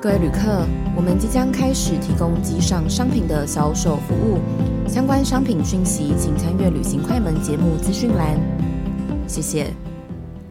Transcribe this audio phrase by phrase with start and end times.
[0.00, 0.64] 各位旅客，
[0.94, 4.38] 我们即将开始提供机上商品的销售服务，
[4.88, 8.38] 相关商品讯息请参阅旅行快门节目资讯栏。
[9.26, 9.74] 谢谢。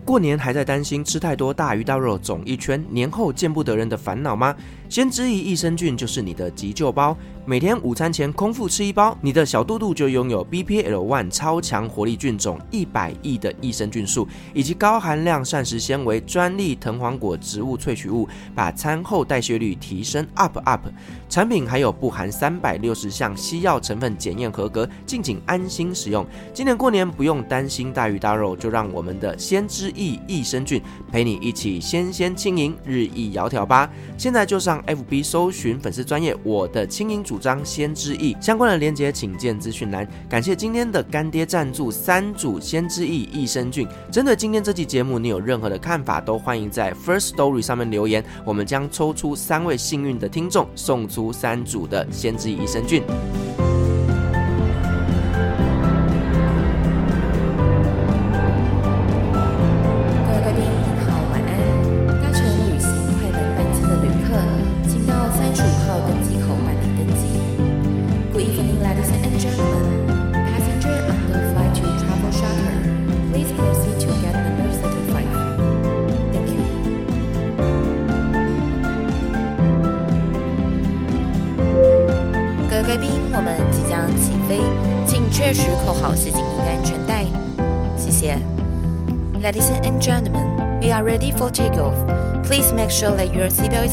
[0.04, 4.54] 过年还在担心吃太多大鱼大肉肿一圈，年后见不得人的烦恼吗？
[4.89, 7.15] 先知益益生菌就是你的急救包。
[7.46, 20.81] 每天午餐前空腹吃一包，你的小肚肚就拥有 BPL One 超强活力菌种一百亿的益生菌素，以及高含量膳食纤维专利藤黄果植物萃取物，把餐后代谢率提升 up up。
[21.30, 26.26] 产品还有不含三百六十项西药成分检验合格，敬请安心使用。
[26.54, 33.90] 今年过年不用担心大鱼大肉，就让我们的先知益益生菌陪你一起鲜鲜轻盈日益窈窕吧。
[34.18, 40.08] 现在就上 FB 搜寻粉丝专业我的轻盈主张先知意相关的链接，请见资讯栏。
[40.30, 43.88] 感谢今天的干爹赞助三组先知意益生菌。
[44.12, 53.04] 针对今天这期节目，你有任何的看法，都欢迎在 First Story 上面留言，我们将抽出三位幸运的听众，送出三组的先知益益生菌。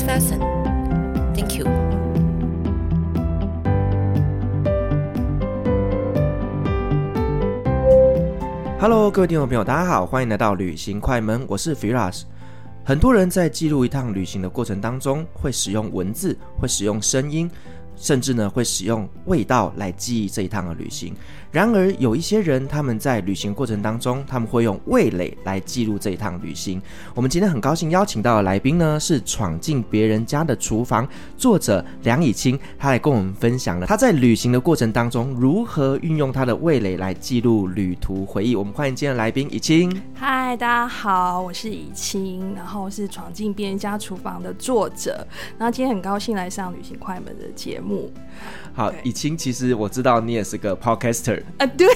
[0.03, 0.41] Lesson.
[1.35, 1.67] Thank you.
[8.81, 12.25] Hello，各位听众朋友，大家好，欢迎来到旅行快门，我是 Firas。
[12.85, 17.51] 很多人在记录一趟旅行的过程当中，会使用文字，会使用声音。
[17.97, 21.15] 甚至呢，会使用味道来记忆这一趟的旅行。
[21.51, 26.83] 然而，有一些人他们在旅行过程当中，他们会用味蕾来记录这一趟旅行。
[27.15, 31.07] 我们今天很高兴邀请到的来宾呢，是闯进别人家的厨房
[31.37, 38.57] 作者梁以清，他来跟我们分享了他在旅行的过程当中如何运用他的味蕾来记录旅途回忆。
[38.57, 40.03] 我们欢迎今天的来宾以清。
[40.13, 45.25] 嗨，大家好，我是以清，然后是闯进别人家厨房的作者。
[45.57, 47.84] 然后今天很高兴来上旅行快门的节目。
[48.75, 51.87] 好，以清，其实我知道你也是个 podcaster 啊，对，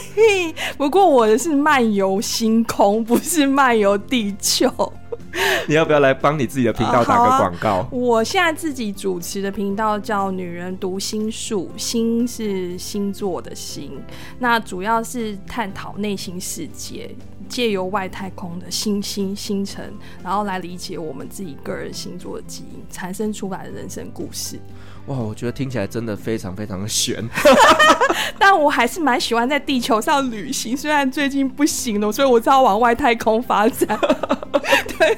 [0.76, 4.71] 不过我的是漫游星空，不是漫游地球。
[5.66, 7.87] 你要不要来帮你自己的频道打个广告？
[7.91, 13.98] 我现在自己主持的频道叫“女人读心术”，心是星座的心，
[14.38, 17.10] 那主要是探讨内心世界，
[17.48, 24.59] 借由外太空的星星星辰，然后来理解我们自己个人星座的基因，产生出来的人生故事。
[25.08, 27.16] 哇，我觉得听起来真的非常非常的悬
[28.38, 33.88] 但我还是蛮喜欢在地球上旅行，虽然最近不行了，所以我知道往外太空发展。
[34.98, 35.16] 对，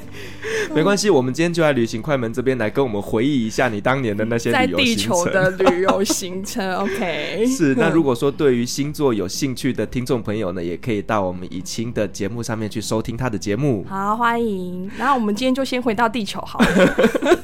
[0.74, 6.74] 没关系，我们今天就来旅行快门这边来跟我们回忆一下你当年的那些在地球的旅游行程。
[6.76, 7.74] OK，是。
[7.74, 13.84] 那如果说对于星座有兴趣的听众朋友呢，也可以到我们以清的节目上面去收听他的节目。
[13.88, 14.90] 好，欢迎。
[14.96, 17.38] 然后我们今天就先回到地球好了。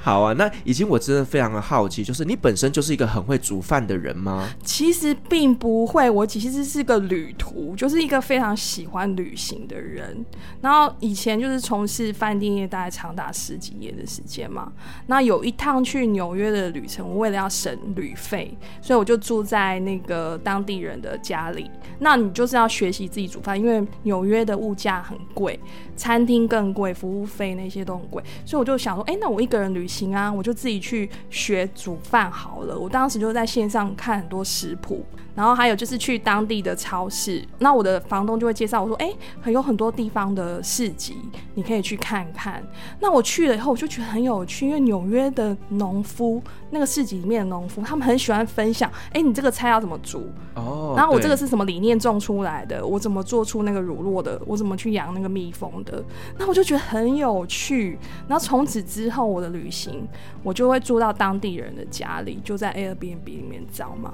[0.00, 4.48] 好啊，那以清我真的非常的好就是你本身就是一个很会煮饭的人吗？
[4.64, 10.24] 其实并不会，我其实是个旅途，就是一个非常喜欢旅行的人。
[10.60, 14.72] 然后以前就是从事饭店业，大概长达十几年的时间嘛。
[15.06, 21.70] 那有一趟去纽约的旅程，我为了要省旅费，所以我就住在那个当地人的家里。
[21.98, 25.58] 那你就是要学习自己煮饭，因为纽约的物价很贵，
[25.96, 32.78] 餐厅更贵，服务费那些都很贵，所以我就想说，哎、那我一个人旅行啊，我就自己去学煮饭好了。
[32.78, 37.42] 我当时就在线上看很多食谱，然后还有就是去当地的超市。
[37.58, 41.16] 那我的房东就会介绍我说，哎、欸，还有很多地方的市集，
[41.54, 42.62] 你可以去看看。
[43.00, 50.28] 那我去了以后，我就觉得很有趣，因为纽约的农夫，那个市集里面的农夫，他们很喜欢分享，哎、欸，你这个菜要怎么煮？
[50.54, 52.84] 哦，然后我这个是什么理念种出来的？
[52.84, 54.40] 我怎么做出那个乳酪的？
[54.46, 56.04] 我怎么去养那个蜜蜂的？
[56.38, 57.98] 那我就觉得很有趣。
[58.28, 60.06] 然后从此之后，我的旅行
[60.42, 64.12] 我就会住到当地人的家里，就在 Airbnb 里面找嘛。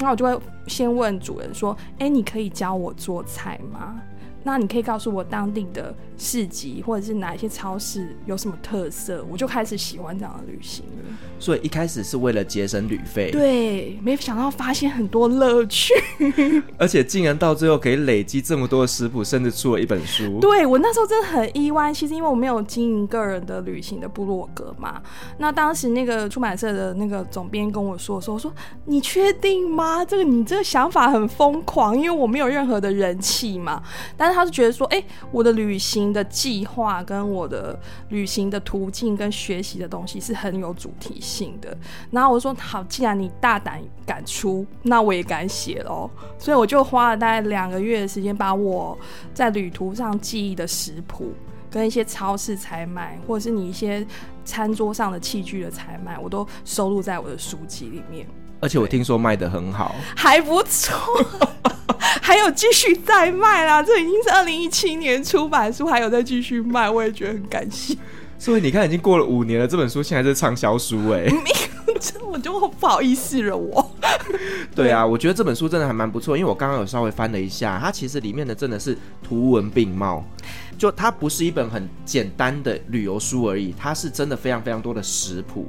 [0.00, 4.00] 那我就会先问主人说：“哎、你可以教我做菜吗？”
[4.48, 11.18] 那你可以告诉我当地的市集或者是哪一些超市有什么特色，我就开始喜欢这样的旅行了。
[11.38, 15.92] 所以一开始是为了节省旅费，对，没想到发现很多乐趣，
[16.78, 20.40] 而且竟然到最后可以累积这么多的食谱，甚至出了一本书。
[20.40, 25.00] 对，我那时候真的很意外，其实因为我没有经营个人的旅行的部落格嘛，
[25.36, 28.50] 那当时那个出版社的那个总编跟我说说，我说
[28.86, 30.04] 你确定吗？
[30.04, 33.82] 这个你这个想法很疯狂，因为我没有任何的人气嘛，
[34.16, 35.02] 但是他是觉得说，哎，
[35.32, 37.76] 我的旅行的计划跟我的
[38.10, 41.76] 旅行的途径跟学习的东西是很有主题性的，
[42.12, 46.08] 然后我说好，既然你大胆敢出，那我也敢写喽。
[46.38, 48.96] 所以我就花了大概两个月的时间，把我
[49.34, 51.32] 在旅途上记忆的食谱，
[51.68, 54.06] 跟一些超市采买，或者是你一些
[54.44, 58.24] 餐桌上的器具的采买，我都收录在我的书籍里面。
[58.60, 60.94] 而且我听说卖的很好，还不错，
[62.20, 63.82] 还有继续再卖啦。
[63.82, 67.96] 这已经是二零一七年出版书，还有在继续卖，我也觉得很感谢。
[68.38, 71.26] 所以你看，已经过了五年了，这本书现在是畅销书哎，
[72.00, 73.90] 这我就不好意思了我。
[74.74, 80.24] 对啊，我觉得这本书真的还蛮不错，因为我刚刚有稍微翻了一下，它其实里面的真的是图文并茂，
[80.76, 85.68] 就它不是一本很简单的旅游书而已，它是真的非常非常多的食谱。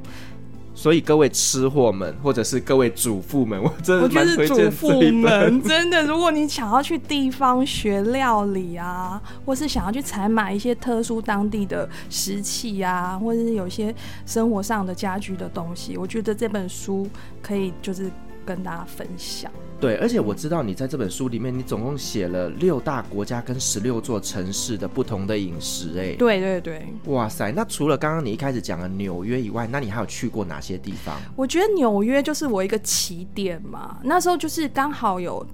[0.80, 4.02] 所以各位吃货们，或者是各位主妇们，我真的。
[4.04, 13.94] 我觉得主妇们真的，如果你想要去地方学料理啊，或是想要去采买一些特殊当地的食器啊，或者是有些
[14.24, 17.06] 生活上的家居的东西，我觉得这本书
[17.42, 18.10] 可以就是
[18.46, 19.52] 跟大家分享。
[19.80, 27.50] 对，而且我知道你在这本书里面，你总共写了六大国家跟十六座城市的不同的饮食，哎，对对对，哇塞！
[27.52, 31.18] 那除了刚刚你一开始讲的纽约以外，那你还有去过哪些地方？
[31.34, 35.44] 我觉得纽约就是我一个起点嘛，那时候就是刚好有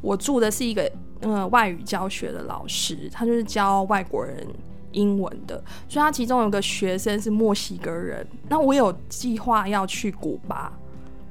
[0.00, 0.90] 我住的是一个
[1.20, 4.46] 呃外语教学的老师，他就是教外国人
[4.92, 5.56] 英文的，
[5.88, 10.72] 所以他其中有个学生是墨西哥人，那我有计划要去古巴。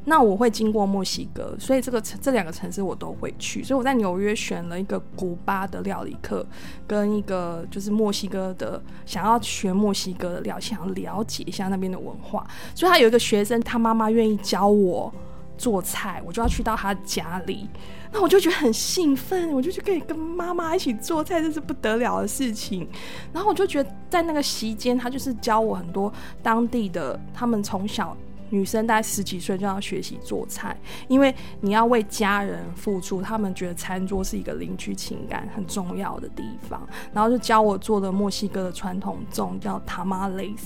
[0.04, 3.64] 那我会经过墨西哥，所以这个城这两个城市我都会去。
[3.64, 6.44] 所以我在纽约选了一个古巴的料理课，
[6.88, 12.46] 跟一个就是墨西哥的，想要学墨西哥的料，想要了解一下那边的文化。
[12.74, 15.14] 所以他有一个学生，他妈妈愿意教我
[15.56, 17.70] 做菜，我就要去到他家里。
[18.12, 22.90] 那我就觉得很兴奋，我就去可以跟妈妈一起做菜，这是不得了的事情。
[23.32, 26.12] 然后我就觉得在那个席间，他就是教我很多
[26.42, 28.18] 当地的，他们从小。
[28.52, 30.78] 女生大概十几岁就要学习做菜，
[31.08, 36.88] 因为你要为家人付出，他们觉得餐桌是一个邻居情感很重要的地方。
[37.12, 40.60] 然后就教我做的墨西哥的传统粽叫 tamales，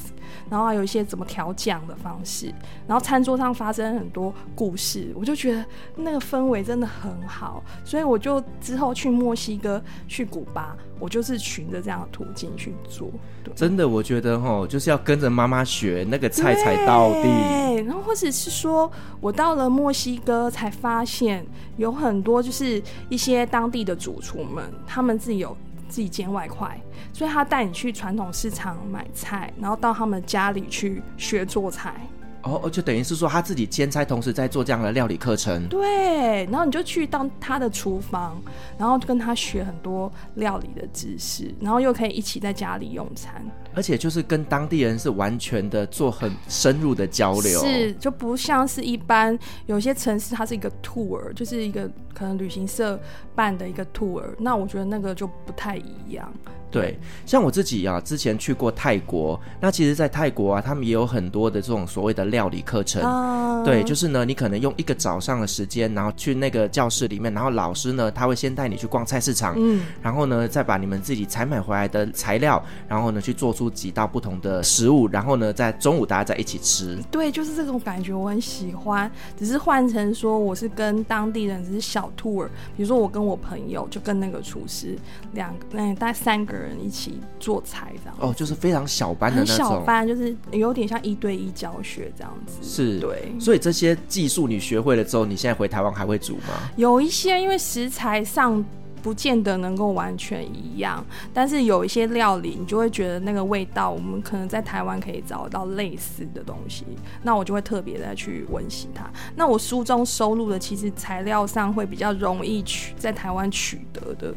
[0.50, 2.54] 然后还有一些怎么调酱的方式。
[2.88, 5.66] 然后餐桌上发生很多故事，我就觉得
[5.96, 13.10] 那个氛围真的很好，所以我就之后去墨西哥、去古巴，我就是循着这样的途径去做。
[13.56, 17.75] 真的，我觉得齁，就是要跟着妈妈学那个菜才到底。
[17.75, 18.89] 对，然后或者是说
[19.19, 21.45] 我到了墨西哥才发现
[21.75, 25.56] 有很多就是一些当地的主厨们，他们自己有
[25.89, 26.80] 自己煎外快，
[27.12, 31.95] 所以他带你去传统市场买菜，然后到他们家里去学做菜。
[32.44, 35.68] 哦，就等于是说他自己兼差，同时在做这样的料理课程。
[35.68, 38.39] 对，然后你就去到他的厨房，
[38.78, 43.44] 然后跟他学很多料理的知识，然后又可以一起在家里用餐。
[43.75, 53.00] 而且就是跟当地人是完全的做很深入的交流，是就不像是一般有些城市它是一个 tour，就是一个可能旅行社
[53.36, 56.31] 办的一个 tour，那我觉得那个就不太一样。
[56.72, 63.01] 对，像我自己啊，之前去过泰国，那其实，在泰国啊，他们也有很多的这种所谓的料理课程。
[63.01, 63.63] Uh...
[63.63, 77.00] 对，就是呢，你可能用一个早上的时间，然后去那个教室里面，然后老师呢，他会先带你去逛菜市场，嗯，然后呢，再把你们自己采买回来的材料，然后呢，去做出几道不同的食物，然后呢，在中午大家在一起吃。
[77.10, 79.10] 对，就是这种感觉，我很喜欢。
[79.38, 84.98] 只是换成说，我是跟当地人，只是小 tour，比如说我跟我朋友，就跟那个厨师
[85.31, 86.66] 两个，那大概三个人。
[86.66, 92.57] 人一起做菜这样哦，就是非常小班的那种，小班就是有点像一对一教学这样子。
[92.64, 93.31] 是，对。
[93.40, 96.72] 所以这些技术你学会了之后，你现在回台湾还会煮吗？
[96.76, 98.66] 有一些，因为食材上
[99.06, 106.83] 不见得能够完全一样，但是有一些料理，你就会觉得那个味道，我们可能在台湾可以找到类似的东西，
[107.21, 109.07] 那我就会特别的去温习它。
[109.35, 114.33] 那我书中收录的，其实材料上会比较容易取在台湾取得的。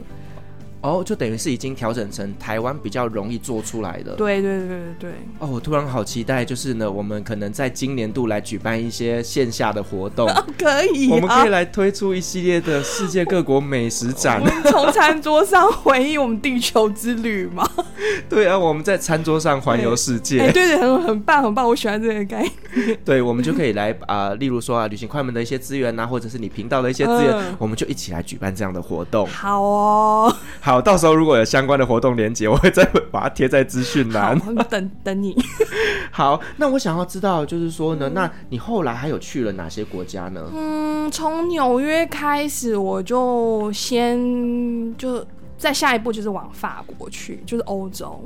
[0.81, 4.13] 哦，就等于是已经调整成台湾比较容易做出来的。
[4.15, 5.11] 对对对对对。
[5.41, 17.69] 哦，我突然好期待，就是呢，我们可能在今年度来举办一些线下的活动， 可以、啊，我们可以来推出一系列的世界各国美食展， 从餐桌上回忆我们地球之旅嘛。
[18.31, 22.97] 对啊，我们在餐桌上环游世界，哎，对对，很很棒很棒，我喜欢这个概念。
[23.05, 29.27] 对，我们就可以来啊、呃，例如说啊，旅行快门的一些资源啊，或者是你频道的一些资源、嗯，我们就一起来举办这样的活动。
[29.27, 30.37] 好哦。
[30.69, 34.39] 好，到时候如果有相关的活动链接，我会再把它贴在资讯栏。
[34.69, 35.35] 等等你。
[36.13, 40.47] 好，那我想要知道，就是说呢，那你后来还有去了哪些国家呢？
[40.55, 48.23] 嗯，从纽约开始，我就先就再下一步就是往法国去，就是欧洲。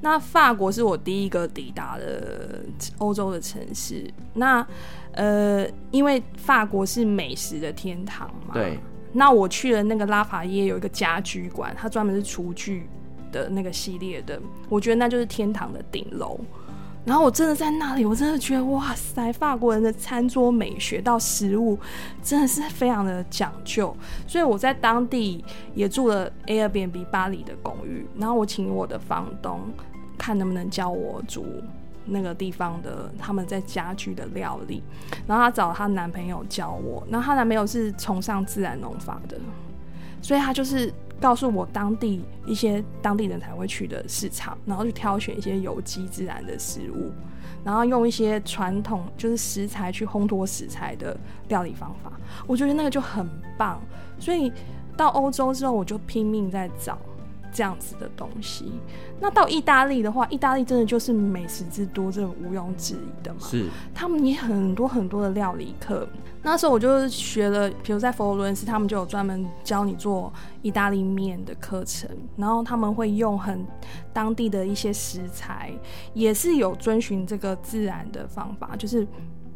[0.00, 2.58] 那法国是我第一个抵达的
[2.98, 4.04] 欧洲的城市。
[4.32, 4.66] 那
[5.12, 8.54] 呃，因为法国是美食的天堂嘛。
[8.54, 8.80] 对。
[9.16, 12.88] 那我去了那个拉法耶有一个家居馆，它专门是厨具
[13.30, 16.38] 的那个系列的，我觉得那就是天堂的顶楼。
[17.06, 21.78] 然后我真的在那里，我真的觉得哇塞，法国人的餐桌美学到食物
[22.22, 23.94] 真的是非常的讲究。
[24.26, 25.44] 所以我在当地
[25.74, 29.60] 也住了 Airbnb 巴黎的公寓，然后我请我的房东
[30.16, 31.44] 看能不能教我煮。
[32.06, 34.82] 那个地方的他们在家居的料理，
[35.26, 39.38] 然后她找她男朋友教我，然后她男朋友是崇尚自然农法的，
[40.20, 47.10] 所以他就是告诉我当地一些当地人才会去的市场，然后去挑选一些有机自然的食物，
[47.64, 51.16] 然后用一些传统就是食材去烘托食材的
[51.48, 52.12] 料理方法，
[52.46, 53.80] 我觉得那个就很棒，
[54.18, 54.52] 所以
[54.96, 56.98] 到欧洲之后我就拼命在找。
[57.54, 58.72] 这样子的东西，
[59.20, 63.40] 那到意大利的话，意大利真的就是美食之都，这毋庸置疑的嘛。
[63.40, 66.06] 是，他们也很多很多的料理课。
[66.42, 70.32] 那时候我就学了，比如在佛罗伦斯，他们就有专门教你做
[70.62, 73.64] 意大利面的课程，然后他们会用很
[74.12, 75.72] 当地的一些食材，
[76.12, 79.06] 也是有遵循这个自然的方法，就是。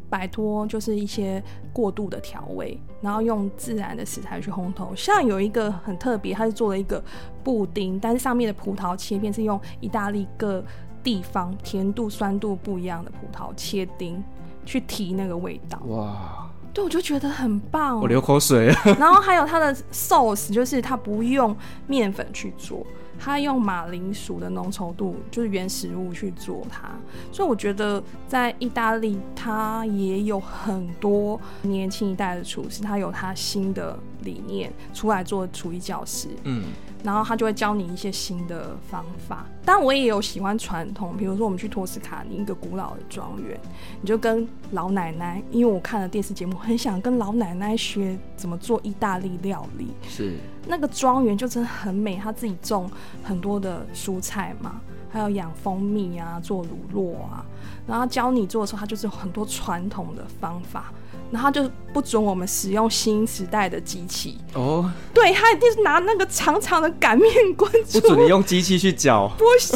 [0.09, 4.91] 摆脱就是一些过度的调味，然后用自然的食材去烘托。
[4.95, 7.03] 像有一个很特别，它是做了一个
[7.43, 10.63] 布丁，但是上面的葡萄切片是用意大利各
[11.03, 14.23] 地方甜度、酸度不一样的葡萄切丁
[14.65, 15.79] 去提那个味道。
[15.87, 16.45] 哇！
[16.71, 18.67] 对，我就觉得很棒，我流口水。
[18.99, 21.55] 然后还有它的 sauce，就是它不用
[21.87, 22.85] 面粉去做。
[23.19, 26.89] 他用马铃薯的浓稠度，就是原食物去做它，
[27.31, 36.29] 所以我觉得在意大利，他也有很多年轻一代的厨师，他有他新的理念出来做厨艺教师。
[36.43, 36.63] 嗯。
[37.03, 43.59] 然后他就会教你一些新的方法，但我也有喜欢传统，比如说我们去托斯卡尼一个古老的庄园，
[44.01, 49.93] 你就跟老奶奶，因为我看了电视节目，很想跟老奶奶学怎么做意大利料理。
[50.07, 50.37] 是，
[50.67, 52.89] 那个庄园就真的很美，他自己种
[53.23, 57.45] 很多的蔬菜嘛，还有养蜂蜜啊，做乳酪啊，
[57.87, 60.91] 然后教你做的时候，他就是很多传统的方法。
[61.31, 64.85] 然后他就不准我们使用新时代的机器哦，oh.
[65.13, 69.75] 对，他一定是拿那个长长的擀面棍，不准你用机器去搅，不行。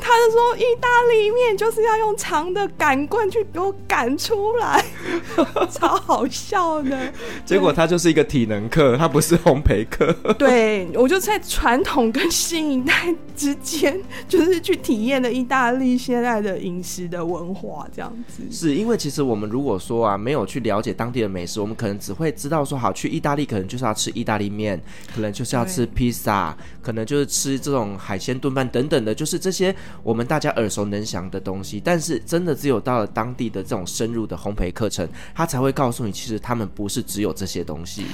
[0.00, 4.84] 他就说意大利面就是要用长的擀棍去给我擀出来，
[5.70, 7.12] 超好笑的。
[7.44, 10.12] 结果他就是一个体能课，他不是烘焙课。
[10.34, 18.42] 对，我就在传统跟新一代之间，就是去体验了意大利现在的饮食的文化，这样子。
[18.50, 20.94] 是因为其实我们如果说啊，没有去了解。
[20.94, 24.80] 当地的美食，我们可能只会知道说，好，去意大利可能就是要吃意大利面，
[25.14, 31.80] 可能就是要吃披萨，可能就是吃这种海鲜炖饭等等的，就是这些我们大家耳熟能详的东西。
[31.82, 38.04] 但是真的只有到了当地的这种深入的烘焙课程，他才会告诉你，其实他们不是只有这些东西。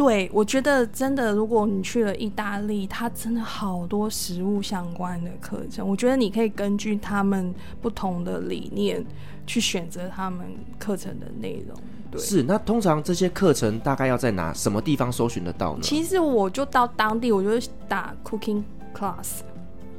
[0.00, 9.04] 对，我觉得真的，如果你去了意大利，它真的好多食物相关的课程，我觉得你可以根据他们不同的理念
[9.46, 10.46] 去选择他们
[10.78, 11.76] 课程的内容。
[12.10, 15.82] 对，是，那通常这些课程大概要在哪什么地方搜寻得到呢？
[15.82, 18.62] 其实我就到当地，我就打 cooking
[18.96, 19.40] class，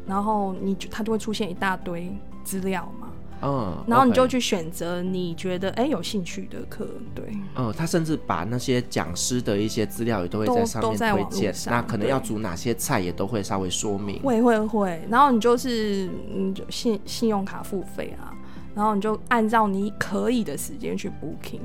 [0.08, 2.12] 然后你就它就会出现一大堆
[2.44, 3.10] 资料嘛。
[3.42, 7.26] 嗯，然后你就去选择你觉得哎.有兴趣的课，对。
[7.56, 14.22] 嗯，他甚至把那些讲师的一些资料也都会在上面推荐，那可能要煮哪些菜也都会稍微说明。
[14.22, 18.32] 会会会，然后你就是嗯就信信用卡付费啊。
[18.74, 21.60] 然后你就按照你可以的时间去 booking，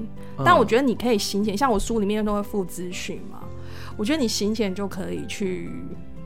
[0.45, 3.45] 但我觉得你可以行前，像我书里面都会附资讯嘛，
[3.97, 5.71] 我觉得你行前就可以去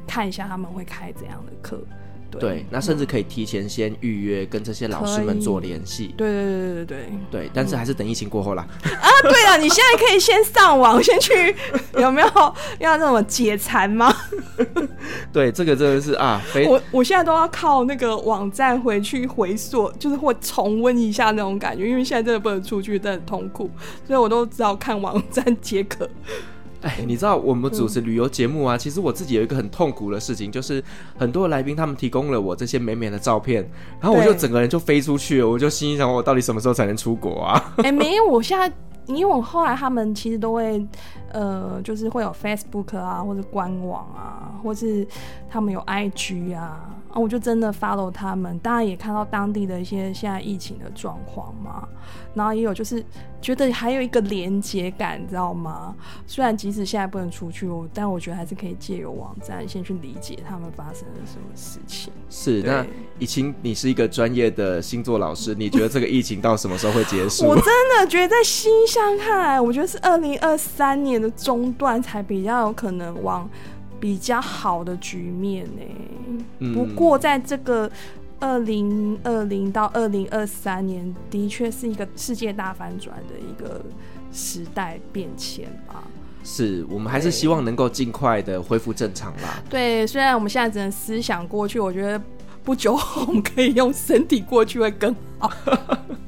[0.07, 1.83] 看一下他们会开怎样的课，
[2.31, 6.15] 对，对，那甚至可以提前先预约，跟这些老师们做联系。
[6.17, 7.09] 对对对对对对。
[7.31, 8.67] 对，但是还是等疫情过后啦。
[8.85, 11.55] 啊，对了，你现在可以先上网，先去
[11.99, 12.29] 有没有
[12.79, 14.15] 要那种解馋吗？
[15.33, 23.71] 对，这个真的是啊，我我现在都要靠那个网站回去回溯，就是或重温一下那种感觉，因为现在真的不能出去，真的很痛苦，
[24.07, 26.09] 所以我都只好看网站解渴。
[26.83, 30.83] 哎，你知道我们主持旅游节目啊，其实我自己有一个很痛苦的事情，就是
[31.19, 33.69] 很多来宾他们提供了我这些美美的照片，
[34.01, 37.73] 然后我就整个人就飞出去了，我就心想我到底什么时候才能出国啊？
[37.85, 38.73] 哎，没有，我现在
[39.07, 40.85] 因为我后来他们其实都会
[41.33, 45.07] 呃，就是会有 Facebook 啊，或者官网啊，或是
[45.49, 46.97] 他们有 IG 啊。
[47.13, 51.89] 啊，我就真的 follow 他们，当然也看到当地的一些现在疫情的状况嘛，
[52.35, 53.05] 然后也有就是
[53.41, 55.95] 觉得还有一个连接感，你知道吗？
[56.27, 62.13] 虽然即使现在不能出去，我但我觉得还是可以借由网站先去理解他们发生了什么事情。
[62.29, 62.87] 是，那
[63.19, 67.45] 以晴，你是一个专业的星座老师，你觉得这个疫情到什么时候会结束？
[67.45, 67.65] 我真
[67.99, 73.51] 的觉得在星象看来，我觉得是二零二三年的中段才比较有可能往。
[74.01, 75.97] 比较好的局面呢、欸，
[76.61, 77.89] 嗯、不过在这个
[78.41, 83.85] 二零二零到二零二三年，的确是一个世界大反转的一个
[84.33, 86.03] 时代变迁吧。
[86.43, 89.63] 是我们还是希望能够尽快的恢复正常啦。
[89.69, 92.19] 对，虽然我们现在只能思想过去，我觉得
[92.65, 95.51] 不久后我们可以用身体过去会更好。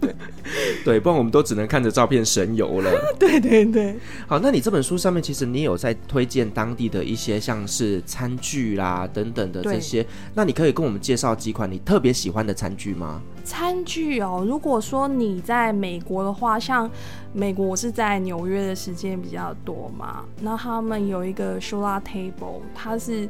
[0.00, 0.14] 对。
[0.84, 2.90] 对，不然我们都只能看着照片神游了。
[3.18, 3.96] 对对对，
[4.26, 13.22] 好，那你这本书上面其实你有在推荐当地的一些像是餐具啦等等的这些，那你可以跟我们介绍几款你特别喜欢的餐具吗？
[13.44, 16.90] 餐具哦，如果说你在美国的话，像
[17.32, 23.28] 美国我是在纽约的时间比较多嘛，那他们有一个 Shula Table，它是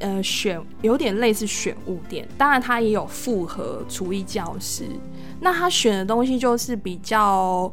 [0.00, 4.88] 呃选有点类似选物店，当然他也有复合厨艺教室。
[5.40, 7.70] 那他选的东西就是比较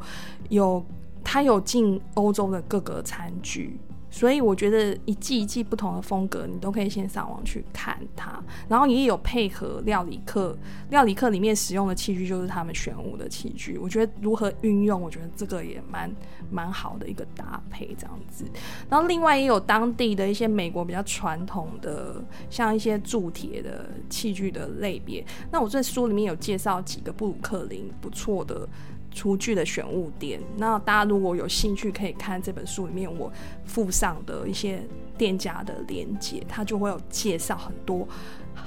[0.48, 0.84] 有，
[1.24, 3.78] 他有进欧洲的各个餐具。
[4.12, 8.38] 所以我觉得一季一季不同的风格，你都可以先上网去看它，
[8.68, 10.56] 然后也有配合料理课，
[10.90, 13.78] 料理课里面使用的器具就是他们选物的器具。
[13.78, 16.14] 我觉得如何运用，我觉得这个也蛮
[16.50, 18.44] 蛮好的一个搭配这样子。
[18.90, 25.24] 然后另外也有当地的一些美国比较传统的，像一些铸铁的器具的类别。
[25.50, 28.68] 那我这书里面有介绍几个布鲁克林不错的。
[29.12, 33.30] 厨具的选物店，那大家如果有兴趣，可以看这本书里面我
[33.64, 34.82] 附上的一些
[35.16, 38.08] 店家的连接，它就会有介绍很多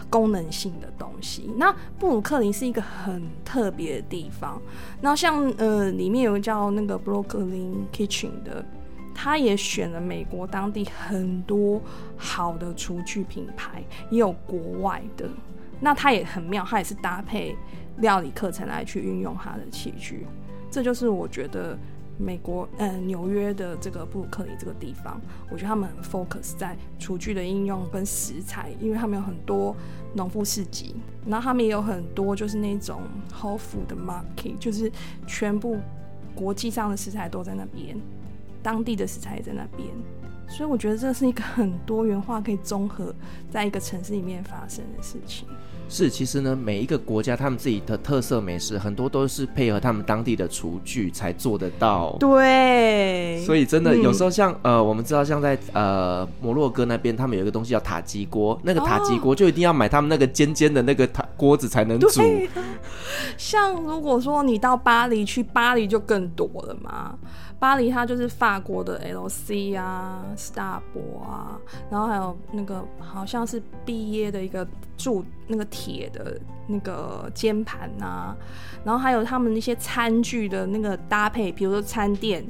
[0.10, 1.50] 功能性的东西。
[1.58, 4.62] 那布鲁克林是一个很特别的地方，
[5.02, 8.64] 那像呃里面有个叫那个 Brooklyn Kitchen 的，
[9.14, 11.82] 他也选了美国当地很多
[12.16, 15.30] 好的厨具品牌，也有国外的。
[15.86, 17.56] 那它也很妙，它也是搭配
[17.98, 20.26] 料理课程来去运用它的器具，
[20.72, 21.78] 这就是我觉得
[22.18, 25.22] 美国嗯纽约的这个布鲁克林这个地方，
[25.52, 29.76] 我觉得他们 focus 在厨具的应用跟食材，因为他们有很多
[30.16, 30.96] 农夫市集，
[31.28, 34.92] 然后他们也有很多就是那种 whole food market，就是
[35.28, 35.78] 全部
[36.34, 37.96] 国际上的食材都在那边，
[38.64, 39.88] 当地的食材也在那边。
[40.48, 43.14] 所以我觉得这是一个很多元化，可以综合
[43.52, 45.48] 在一个城市里面发生的事情。
[45.88, 52.16] 是，其实呢，每一个国家他们自己的特色美食，很多都是配合他们当地的厨具才做得到。
[52.20, 62.10] 对，所以真的有时候像、嗯、呃，我们知道像在呃摩洛哥那边，他们有一个东西叫塔吉锅，那个塔吉锅就一定要买他们那个尖尖的那个塔锅子才能煮。
[63.38, 67.16] 像如果说你到巴黎去，巴黎就更多了嘛。
[67.58, 78.36] 巴黎它就是法国的 LC 啊，Star 博啊，然后还有那个好像是毕业的一个铸那个铁的那个煎盘啊，
[78.84, 82.46] 然后还有他们那些餐具的那个搭配，比如说餐垫，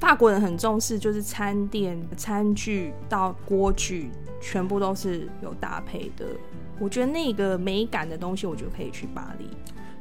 [0.00, 6.26] 法国人很重视，就是餐垫、餐具到锅具全部都是有搭配的。
[6.80, 9.48] 我觉得那个美感的东西，我觉得可以去巴黎。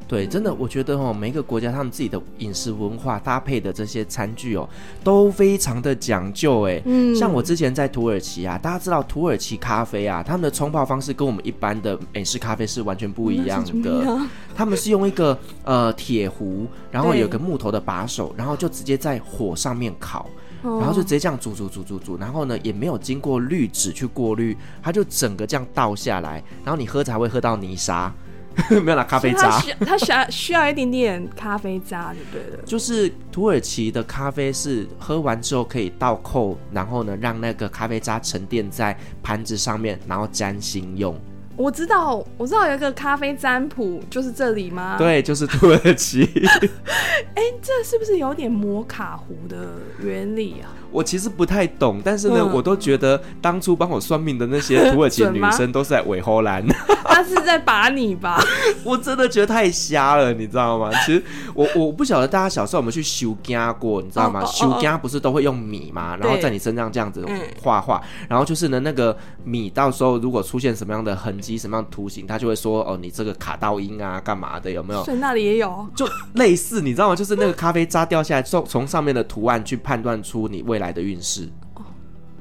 [0.08, 4.68] 对，真的，我觉得哦，每一个国家他们自己的饮食文化搭配的这些餐具哦，
[5.04, 6.82] 都非常的讲究哎。
[6.86, 14.18] 嗯，像我之前在土耳其啊，大家知道土耳其咖啡啊，他们的冲泡方式跟我们一般的美式咖啡是完全不一样的。
[14.56, 20.30] 他们是用一个呃铁壶，然后有个木头的把手，然后就直接在火上面烤，
[20.62, 28.13] 然后就直接这样煮煮煮煮煮，然后呢也没有经过滤纸去过滤，它就整个这样倒下来，然后你喝才会喝到泥沙。
[28.84, 32.63] 没有拿咖啡渣，它需要需要一点点咖啡渣就对了。
[32.66, 41.20] 就是土耳其的咖啡是喝完之后可以倒扣，然后呢让那个咖啡渣沉淀在盘子上面，然后沾心用。
[41.56, 44.96] 我知道，我知道有一个咖啡占卜，就是这里吗？
[44.98, 46.24] 对，就是土耳其。
[46.24, 50.70] 哎、欸，这是不是有点摩卡壶的原理啊？
[50.93, 56.65] 我其实不太懂，但是呢，嗯、我都觉得当初帮我算命的那些 土耳其女生都是在伪荷兰。
[57.06, 58.41] 他是在把你吧？
[58.84, 60.89] 我真的觉得太瞎了，你知道吗？
[61.06, 64.41] 其实我我不晓得大家小时候有没有去修家过，你知道吗？
[64.41, 66.17] 哦哦哦、不是都会用米吗？
[66.19, 67.25] 然后在你身上这样子
[67.62, 74.71] 画画，然后就是呢，那个米到时候如果出现什么样的痕迹、什么样的图形，他就会说哦，你这个卡到音啊，干嘛的？
[74.71, 75.03] 有没有？
[75.03, 77.15] 所以那里也有，就类似，你知道吗？
[77.15, 81.48] 就是那个咖啡渣掉下来，从从上面的图案去判断出你未来的运势。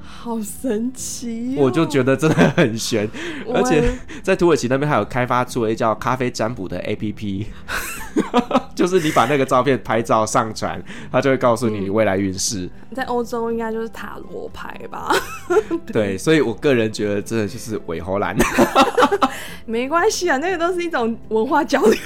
[0.01, 1.65] 好神奇、哦！
[1.65, 3.09] 我就觉得真的很玄，
[3.53, 7.47] 而且在土耳其那边还有开发出了一叫咖啡占卜的 APP，
[8.75, 12.97] 就是你把那个照片拍照上传， 它就会告诉你你未来运势、嗯。
[12.97, 15.15] 在欧洲应该就是塔罗牌吧？
[15.93, 18.37] 对，所以我个人觉得真的就是伪荷兰。
[19.65, 21.97] 没关系啊，那个都是一种文化交流。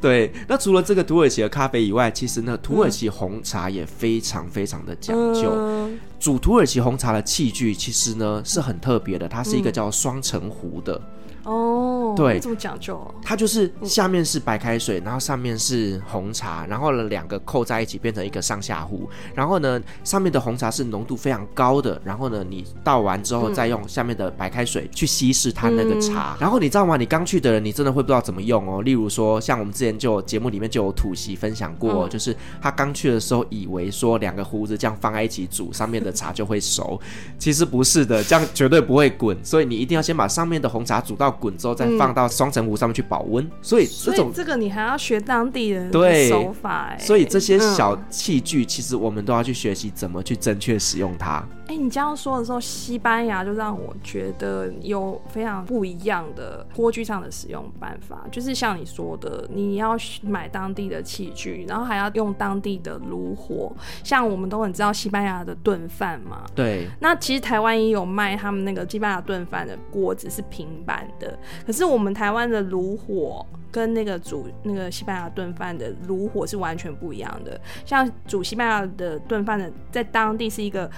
[0.00, 5.52] 对，那除了这个土耳其的咖啡以外，其实呢，土耳其红茶也非常非常的讲究。
[5.54, 11.00] 嗯煮土耳其红茶的器具其实呢是很特别的，它是一个叫双层壶的。
[11.44, 12.96] 哦，对，这么讲究。
[12.96, 19.08] 哦它就是下面是白开水，然后上面是红茶，然后呢两个扣在一起变成一个上下壶。
[19.34, 26.34] 然后呢上面的红茶是浓度非常高的，然后呢你倒完之后再用下面的白开水去稀释它那个茶。
[26.34, 26.96] 嗯、然后你知道吗？
[26.96, 28.82] 你刚去的人你真的会不知道怎么用哦。
[28.82, 37.00] 例如说像我们之前就节目里面就有土席分享过，嗯、就是他刚去的时候以为说两个壶子这样放在一起煮，上面的茶就会熟，
[37.38, 39.36] 其实不是的，这样绝对不会滚。
[39.44, 43.48] 所以你一定要先把上面的红茶煮到滚之后，再放到双层壶上面去保温。
[43.62, 46.96] 所以这种这个你还要学当地人的手法。
[46.98, 51.46] 所以这些小器具，其实我们都要去学习怎么去正确使用它。
[51.70, 58.26] 哎，你这样说的时候，西班牙就让我觉得有非常不一样的锅具上的使用办法。
[58.32, 63.72] 就是像你说的，你要买当地的器具，然后还要用当地的炉火。
[64.02, 66.88] 像我们都很知道西班牙的炖饭嘛，对。
[66.98, 71.38] 那其实台湾也有卖他们那个西班牙炖饭的锅子，是平板的。
[71.64, 77.60] 可是我们台湾的炉火跟那个煮那个西班牙炖饭的炉火是完全不一样的。
[77.86, 80.90] 像煮西班牙的炖饭的，在当地是一个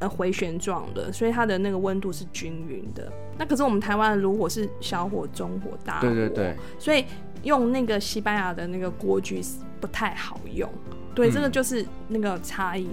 [0.00, 3.10] 呃回旋状的，所以它的那个温度是均匀的。
[3.38, 7.04] 那可是我们台湾的炉火是小火、中火、大火，对对对，所以
[7.44, 9.40] 用那个西班牙的那个锅具
[9.80, 10.68] 不太好用。
[11.14, 12.88] 对，嗯、这个就是那个差异。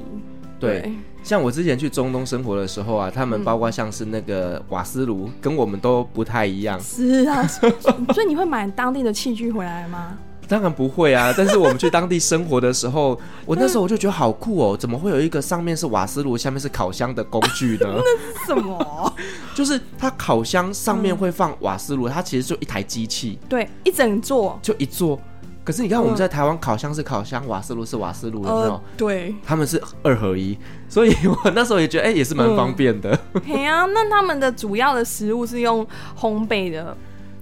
[0.60, 6.80] 对，对像我之前去中东生活的时候啊，他们包括像是那个瓦斯炉，嗯、跟我们都不太一样。
[6.80, 10.18] 是啊，所以你会买当地的器具回来吗？
[10.48, 17.86] 当然不会啊， 但是我们去当地生活的时候，我那时候我就觉得好酷哦，怎么会有一个上面是瓦斯炉，下面是烤箱的工具呢？
[17.98, 19.14] 那是什么？
[19.54, 25.20] 就是它烤箱上面会放瓦斯炉，它其实就一台机器，对，一整座，就一座。
[25.64, 28.72] 可是你看，我们在台湾烤箱是烤箱，瓦斯炉是瓦斯炉，有没有？
[28.72, 30.58] 呃、对，他们是二合一，
[30.88, 33.20] 所以我那时候也觉得，哎、欸，也是蛮方便的。
[33.46, 35.86] 对啊，那他们的主要的食物是用
[36.18, 36.96] 烘焙的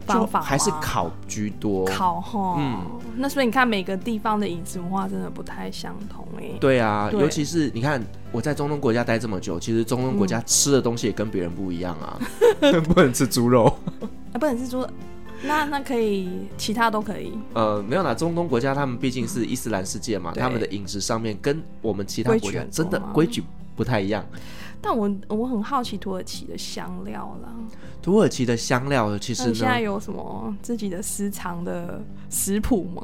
[0.05, 1.85] 方法，还是烤居多？
[1.85, 2.81] 烤哈，嗯，
[3.17, 6.57] 那所以你看，每个地方的饮食文化真的不太相同哎、欸。
[6.59, 12.19] 对啊，对尤其是你看我在中东国家待这么久，其实中东国家吃的东西也跟别人不一样啊，
[12.61, 13.65] 嗯、 不能吃猪肉，
[14.33, 14.89] 啊，不能吃猪肉。
[15.43, 17.37] 那那可以，其他都可以。
[17.53, 23.43] 呃，没有啦，中东国家他们毕竟是伊斯兰世界嘛，他们的饮食上面跟我们其他国家真的规矩
[23.75, 24.25] 不太一样。
[24.85, 27.49] 但我我很好奇土耳其的香料啦。
[28.03, 33.03] 土耳其的香料其实呢，现在有什么自己的私藏的食谱吗？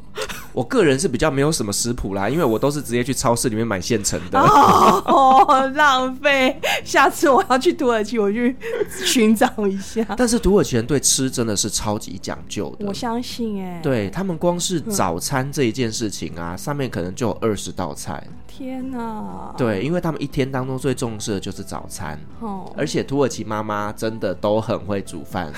[0.52, 4.38] 我个人是比较没有什么食谱啦，因为我都是直接去超市里面买现成的。
[4.38, 6.60] 哦，浪费！
[6.84, 8.56] 下次我要去土耳其，我去
[9.04, 10.04] 寻找一下。
[10.16, 13.80] 但是土耳其人对吃真的是超级讲究的，我相信哎、欸。
[13.82, 18.26] 对他们光是早餐这一件事情啊，嗯、上面可能就有二十道菜。
[18.46, 19.54] 天哪！
[19.56, 22.20] 对，因为他们一天当中最重视的就是早餐。
[22.40, 22.70] 哦。
[22.76, 25.50] 而且土耳其妈妈真的都很会煮饭，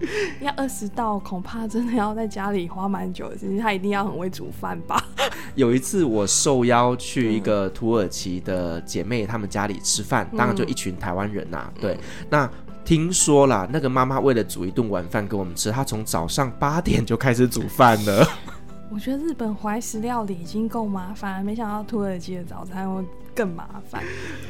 [0.40, 3.58] 要二十道，恐怕真的要在家里花蛮久的时间。
[3.58, 5.02] 他一定要很会煮饭吧？
[5.54, 11.72] 有一次我受邀去一个土耳其的姐妹他们家里吃饭，嗯、当然就一群台湾人呐、啊。
[11.80, 12.48] 对，那
[12.84, 18.28] 听说啦，那个妈妈为了煮一顿晚饭给我们吃，她从早上八点就开始煮饭了。
[18.88, 23.02] 我觉得日本怀石料理已经够麻烦，没想到土耳其的早餐会
[23.34, 24.00] 更麻烦。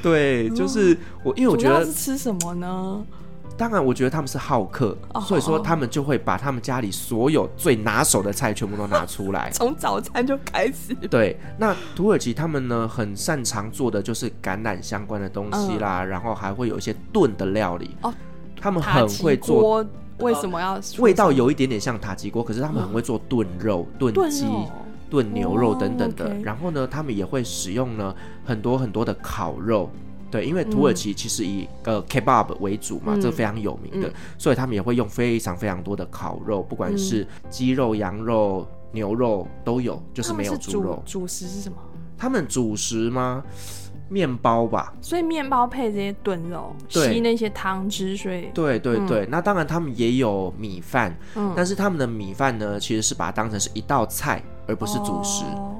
[0.02, 3.02] 对，就是我，因为我觉得是吃什么呢？
[3.56, 10.94] 当然，我觉得他们是好客，oh, 所以说他们就会把他们家里所有最拿手的菜全部都拿出来， 从早餐就开始。
[11.08, 17.96] 对，那土耳其他们呢，很擅长做的就是橄榄相关的东西啦，嗯、然后还会有一些炖的料理。
[18.02, 18.12] 哦，
[18.60, 19.84] 他们很会做。
[20.18, 24.46] 为什么要、呃、味道有一点点像塔吉锅，可是他们很会做炖肉、炖、嗯、鸡、
[25.10, 26.34] 炖牛肉等等的。
[26.42, 28.14] 然后呢，他们也会使用呢
[28.44, 29.90] 很多很多的烤肉。
[30.30, 41.02] 对，因为土耳其其实以、嗯、呃 kebab 为主嘛，这个非常有名的、嗯，所以他们也会用非常非常多的烤肉，不管是鸡肉、羊肉、牛肉都有，就是没有猪肉。
[41.06, 41.76] 主食是什么？
[42.18, 43.42] 他们主食吗？
[44.08, 44.94] 面包吧。
[45.00, 49.28] 所以面包配这些炖肉，吸那些汤汁，所以对对对、嗯。
[49.30, 55.44] 那当然他们也有米饭、嗯，但是他们的米饭呢，其实是把它当成是一道菜，而不是主食。
[55.44, 55.76] 哦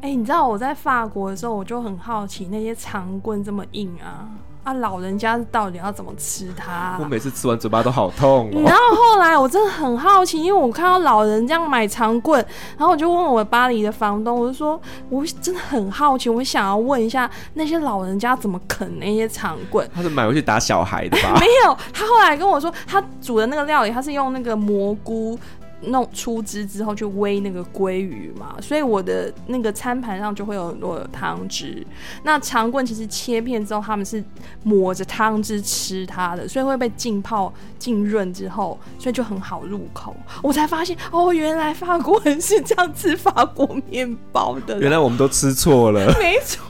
[0.00, 4.30] 哎、欸，你知道我在法国的时候，我就很好奇那些长棍这么硬啊，
[4.62, 6.98] 啊，老人家到底要怎么吃它、啊？
[7.02, 8.62] 我每次吃完嘴巴都好痛、哦。
[8.64, 12.40] 然后后来我真的很好奇，因为我看到老人这样买长棍，
[12.76, 14.80] 然后我就问我巴黎的房东，我就说
[15.10, 19.90] 我真的很好奇，我想要问一下那些老人家怎么啃那些长棍？
[19.92, 21.34] 他是买回去打小孩的吧？
[21.42, 25.36] 没有，他后来跟我说，他煮的那个料理，他是用那个蘑菇。
[25.82, 31.86] 弄出汁之后去煨那个鲑鱼嘛，所以我的那个餐盘上就会有很多的汤汁。
[32.24, 34.22] 那长棍其实切片之后，他们是
[34.64, 40.14] 抹着汤汁吃它的，所以会被浸泡浸润之后，所以就很好入口。
[40.42, 44.78] 我才发现哦，原来法国人是这样吃法国面包的。
[44.82, 46.12] 原来我们都吃错了。
[46.18, 46.66] 没错，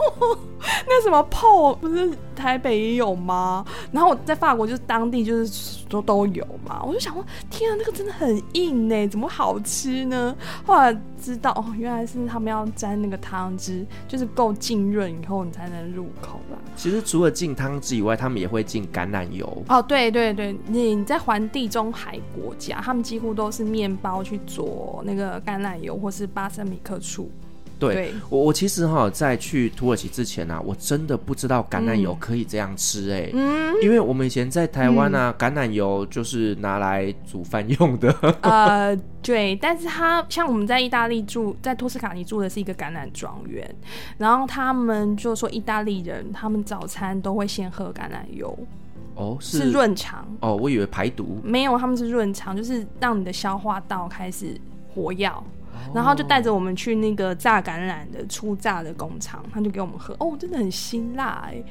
[0.87, 3.64] 那什么泡不是台北也有吗？
[3.90, 8.98] 然后我在法国就是当地就是都都有嘛，我就想说，天啊，那个真的很硬呢。
[9.07, 10.35] 怎么好吃呢？
[10.65, 16.59] 后来知道哦，原来是他们要沾那个汤汁，就是够浸润以后你才能入口啦。
[16.75, 19.63] 其实除了浸汤汁以外，他们也会浸橄榄油。
[19.69, 27.31] 哦，对对对，你在环地中海国家，他们几乎都是面包去做那个橄榄油或是巴塞米克醋。
[27.79, 38.12] 对，对我，我其实哈在去土耳其之前啊，我真的不知道橄榄油可以这样吃哎、欸嗯，因为我们以前在台湾啊、嗯，橄榄油就是拿来煮饭用的。
[38.43, 43.73] 呃，对，但是他像我们在意大利住，在托斯卡尼住的是一个橄榄庄园，
[44.17, 48.59] 然后他们就说意大利人他们早餐都会先喝橄榄油，
[49.14, 54.61] 哦，是润肠哦，我以为排毒，没有，他们是润肠，就是让你的消化道开始
[54.95, 55.31] 活跃。
[55.95, 61.62] 然后就带着我们去那个榨橄榄的初榨的工厂，他就给我们喝，哦，真的很辛辣哎。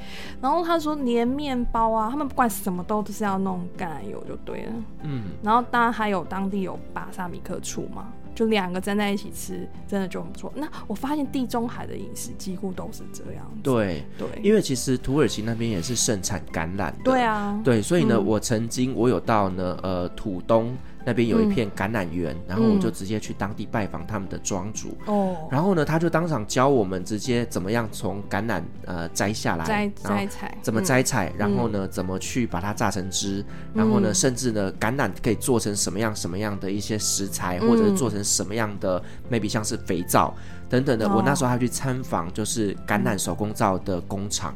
[0.42, 4.74] 然后他说连面包啊，他们不管什么都都是要弄橄榄油就对了。
[5.04, 5.24] 嗯。
[5.42, 10.54] 然后当然还有当地有巴萨米克醋嘛，就两个站在一起吃，真的就很不错。
[10.56, 13.52] 那我发现地中海的饮食几乎都是这样。
[13.64, 16.98] 对对，因为其实土耳其那边也是盛产橄榄的。
[17.04, 17.60] 对啊。
[17.64, 20.78] 对，所以呢，嗯、我曾经我有到呢，呃，土东。
[21.06, 24.90] 那边有一片橄榄园，嗯，然后我就直接去当地拜访他们的庄主。
[25.06, 33.40] 哦、嗯，然后呢，他就当场教我们直接怎么样从橄榄呃摘下来，摘摘采，怎么摘采，嗯，然后呢，怎么去把它榨成汁，
[33.74, 40.34] 嗯，然后呢，甚至呢，橄榄可以做成什么样什么样的一些食材，嗯，或者是做成什么样的，maybe 像是肥皂
[40.70, 41.08] 等等的。
[41.08, 44.54] 哦，我那时候还去参访，就是橄榄手工皂的工厂。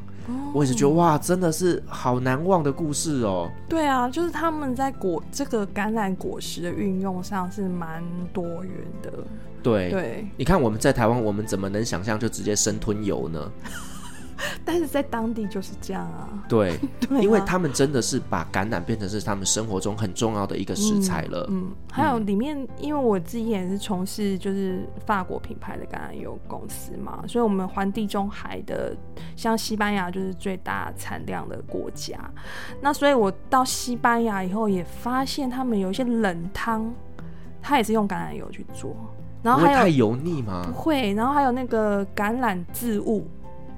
[0.53, 3.49] 我也是觉得哇，真的是好难忘的故事哦。
[3.67, 9.11] 对啊，就是他们在果这个橄榄果实的运用上是蛮多元的。
[9.63, 13.51] 对对，你看我们在台湾，我们怎么能想象就直接生吞油呢？
[14.65, 21.45] 但是在当地就是这样啊，对， 对啊，因为他们真的是把橄榄变成是他们生活中很重要的一个食材了。
[21.49, 28.95] 嗯，嗯，还有里面，因为我自己也是从事就是法国品牌的橄榄油公司嘛，所以我们环地中海的，
[29.35, 32.17] 像西班牙就是最大产量的国家。
[32.81, 36.93] 那所以我到西班牙以后也发现他们有一些冷汤，
[37.61, 38.95] 它也是用橄榄油去做，
[39.43, 40.63] 然后还有，太油腻吗？
[40.65, 43.27] 不会，然后还有那个橄榄渍物。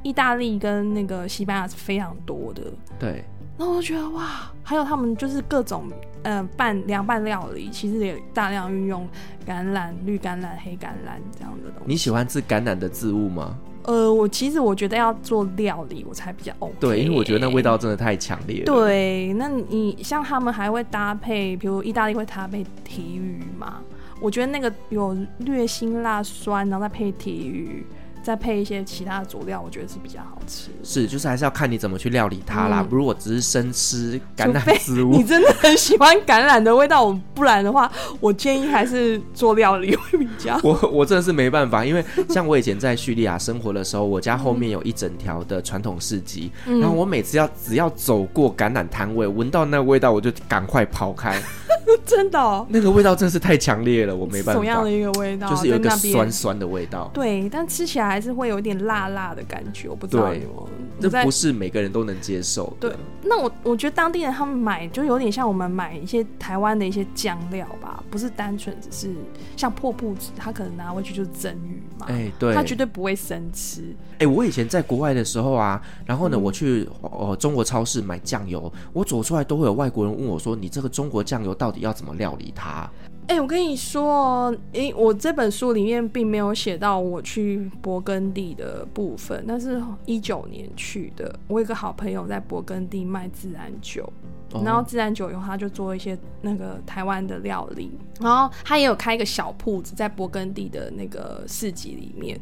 [0.04, 2.62] 意大利跟那个西班牙是非常多的，
[3.00, 3.24] 对。
[3.58, 5.88] 然后我觉得哇，还有他们就是各种
[6.24, 9.08] 呃拌凉拌料理，其实也大量运用
[9.46, 11.86] 橄榄、绿橄榄、黑橄榄这样的东西。
[11.86, 13.56] 你喜欢吃橄榄的植物吗？
[13.84, 16.74] 呃，我其实我觉得要做料理我才比较 OK。
[16.80, 18.66] 对，因为我觉得那味道真的太强烈了。
[18.66, 23.82] 对，那你像他们还会搭配，比如意大利会搭配鯷鱼嘛？
[24.20, 27.86] 我觉得那个有略辛辣酸，然后再配鯷鱼。
[28.24, 30.72] 再配一些其他的佐料，我觉得是比较好吃。
[30.82, 32.80] 是，就是还是要看你怎么去料理它啦。
[32.82, 40.62] 嗯、如果只是生吃橄榄植物，你真的很喜欢橄榄的味道，不然的话，我建议还是做料理会比较好。
[40.64, 51.38] 我我真的是没办法，因为像我以前在叙利亚生活的时候，我家后面有一整条的传统市集、嗯，然后我每次要只要走过橄榄摊位，闻到那个味道，我就赶快跑开。
[52.06, 54.54] 真的、哦，那个味道真是太强烈了，我没办法。
[54.54, 55.50] 什么样的一个味道？
[55.50, 57.12] 就是有一个酸酸的味道。
[57.14, 60.70] 对，但吃起来还是会有一点辣辣的感觉，我不知道有没有。
[61.02, 62.90] 这不是每个人都能接受的。
[62.90, 69.16] 对，那我我觉得当地人他们买就有点像我们买一些台湾的一些酱料吧，不是单纯只是
[69.58, 72.06] 像破布子，他可能拿回去就是蒸鱼嘛。
[72.08, 73.84] 哎，对，他绝对不会生吃。
[74.20, 82.88] 哎，我以前在国外的时候啊，然后呢，我去呃中国超市买酱油，我走出来都会有外国人问我说：“你这个中国酱油到底要怎么料理它？”
[83.28, 91.34] 哎、欸，我跟你说，哎、欸，我这本书里面并没有写到我去勃艮第的部分，那是一九年去的。
[91.48, 94.12] 我有个好朋友在勃艮第卖自然酒，
[94.52, 102.38] 哦、然后自然酒以后他就做一些那个台湾的料理，然后他也有开一个小铺子在勃艮第的那个市集里面，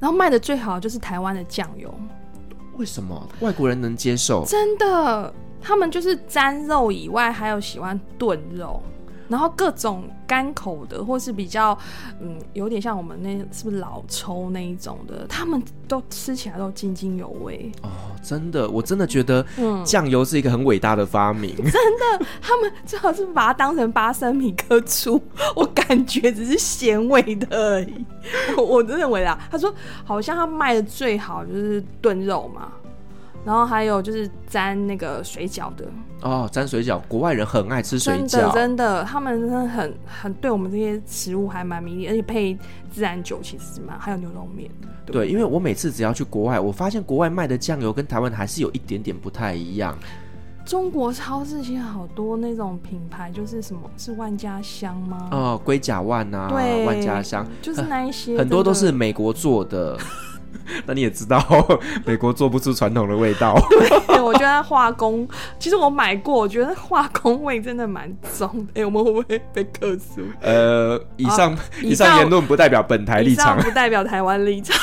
[0.00, 1.94] 然后卖的最好就是台湾的酱油。
[2.76, 4.44] 为什么外国人能接受？
[4.44, 8.82] 真的，他们就是沾肉以外，还有喜欢炖肉。
[9.28, 11.76] 然后各种干口的，或是比较，
[12.20, 17.88] 嗯，有点像我们那是不是老抽那一种的，他们都吃起来都津津有味哦。
[18.22, 19.44] 真的，我真的觉得，
[19.84, 21.54] 酱油是一个很伟大的发明。
[21.58, 25.20] 嗯、 真的，他们最好是把它当成巴森米克醋，
[25.54, 28.04] 我感觉只是咸味的而已。
[28.56, 29.72] 我我认为啊，他说
[30.04, 32.72] 好像他卖的最好就是炖肉嘛。
[33.44, 35.84] 然后还有就是沾那个水饺的
[36.22, 42.56] 哦，沾水饺，国外人很爱吃水饺，真的真的，他们真的很很对我们这些食物还蛮迷恋，而且配
[42.90, 44.70] 自然酒其实是蛮，还有牛肉面。
[45.04, 49.94] 对，对，因为我每次只要去国外，我发现国外卖的酱油跟台湾还是有一点点不太一样。
[50.64, 55.28] 中国超市其实好多那种品牌，就是什么是万家香吗？
[55.30, 59.98] 哦，龟甲万啊，对，万家香，就是那一些，很多都是美国做的。
[60.86, 61.42] 那你也知道，
[62.04, 63.54] 美国做不出传统的味道。
[64.08, 68.64] 对，我觉得化工，其实我买过，我觉得化工味真的蛮重的。
[68.74, 70.20] 哎、欸，我们会不会被克诉？
[70.40, 74.76] 呃，以上、啊、以上言论不代表本台立场，不代表台湾立场。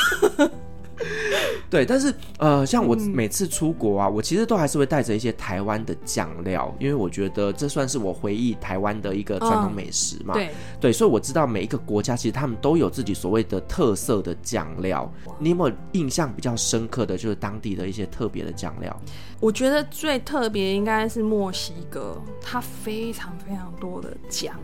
[1.70, 10.34] 对，但是呃，像我每次出国啊，嗯、我其实都还是会带着一些台湾的酱料，因为我觉得这算是我回忆台湾的一个传统美食嘛。
[10.34, 15.10] 嗯、对对，所以我知道每一个国家其实他们都有自己所谓的特色的酱料。
[15.38, 18.94] 你有没有印象比较深刻的就是当地的一些特别的酱料？
[19.40, 24.54] 我觉得最特别应该是墨西哥，它非常非常多的酱。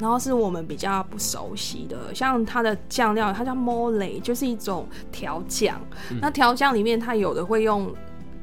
[0.00, 5.78] 然后是我们比较不熟悉的，像它的酱料，它叫 mole，就是一种调酱。
[6.10, 7.94] 嗯、那调酱里面，它有的会用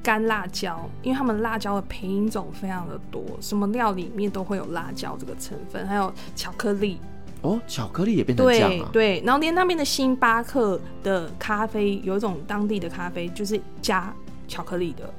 [0.03, 6.99] 干辣椒，因为他们辣椒的品种非常的多，什么料里面都会有辣椒这个成分，还有巧克力。
[7.41, 8.89] 哦，巧克力也变成酱啊？
[8.93, 14.13] 对对，然后连那边的星巴克的咖啡，有一种当地的咖啡就是加
[14.47, 15.11] 巧克力的。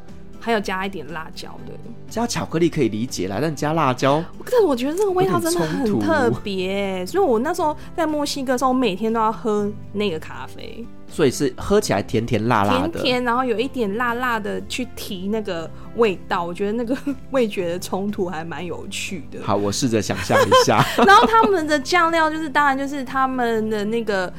[0.48, 1.74] 还有加一点辣椒的，
[2.08, 16.96] 加巧克力可以理解啦，但加辣椒，可是我觉得这个味道真的很特别，所以我那时候在墨西哥的时候，我每天都要喝那个咖啡，所以是喝起来甜甜辣辣的，甜甜，然后有一点辣辣的去提那个味道，我觉得那个
[17.30, 19.40] 味觉的冲突还蛮有趣的。
[19.44, 24.32] 好，我试着想象一下， 然后他们的酱料就是，当然就是他们的那个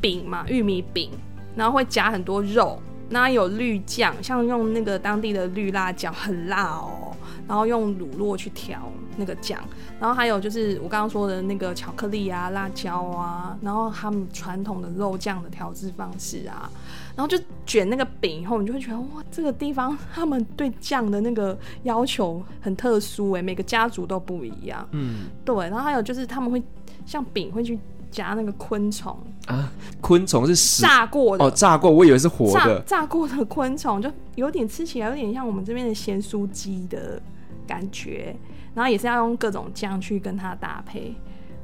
[0.00, 1.10] 饼嘛，玉米饼，
[1.54, 2.80] 然后会夹很多肉。
[3.12, 7.14] 那有绿酱，像用那个当地的绿辣椒，很辣哦。
[7.48, 8.80] 然后用乳酪去调
[9.16, 9.60] 那个酱，
[10.00, 16.70] 然后还有就是我刚刚说的那个巧克力啊、辣椒啊，然后他们传统的肉酱的调制方式啊，
[17.16, 24.88] 然后就卷那个饼以后，你就会觉得哇，这个地方他们对酱的那个要求很特殊诶，每个家族都不一样。
[24.92, 25.54] 嗯，对。
[25.68, 26.62] 然后还有就是他们会
[27.04, 27.78] 像饼会去。
[28.12, 32.80] 夹那个昆虫啊，昆虫是炸过的哦，炸过，我以为是活的。
[32.82, 37.20] 炸，炸过的昆虫就有点吃起来有点像我们这边的咸酥鸡的
[37.66, 38.36] 感觉，
[38.74, 41.12] 然后也是要用各种酱去跟它搭配。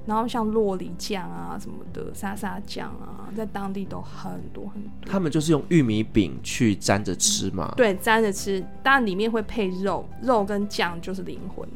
[0.08, 4.90] 然后像洛梨酱啊什么的，沙沙酱啊，在当地都很多很多。
[5.06, 7.74] 他们就是用玉米饼去沾着吃嘛？
[7.76, 11.68] 对，沾着吃，当然里面会配肉，肉跟酱就是灵魂。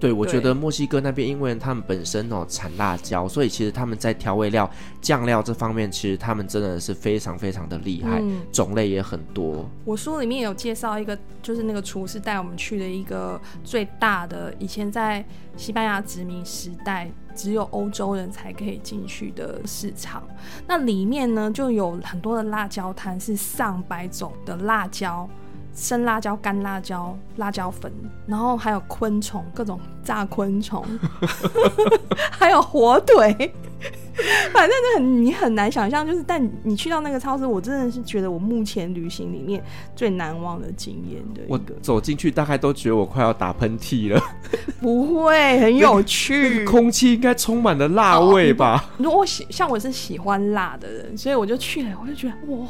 [0.00, 4.70] 对，我觉得墨西哥那边，因为他们本身哦产辣椒，所以其实他们在调味料、
[5.02, 9.68] 酱料这方面，其实他们真的是非常非常的厉害，嗯、种类也很多。
[9.84, 15.22] 我书里面有介绍一个，就是那个厨师带我们去的一个最大的，以前在
[15.58, 17.10] 西班牙殖民时代。
[17.36, 20.22] 只有欧洲人才可以进去的市场，
[20.66, 25.28] 那里面呢就有很多的辣椒摊，是上百种的辣椒，
[25.74, 27.92] 生辣椒、干辣椒、辣椒粉，
[28.26, 30.82] 然后还有昆虫，各种炸昆虫，
[32.32, 33.54] 还有火腿，
[34.52, 39.62] 反正很你很难想象，就是但你去到那个超市，我真的是觉得我目前旅行里面
[39.94, 41.42] 最难忘的经验的。
[41.48, 44.20] 我走进去，大概都觉得我快要打喷嚏了。
[44.80, 46.64] 不会，很有趣。
[46.64, 48.90] 空气应该充满了辣味吧？
[48.96, 52.66] 如果我喜像我是喜欢辣的人，所以我就去了，我就觉得哇，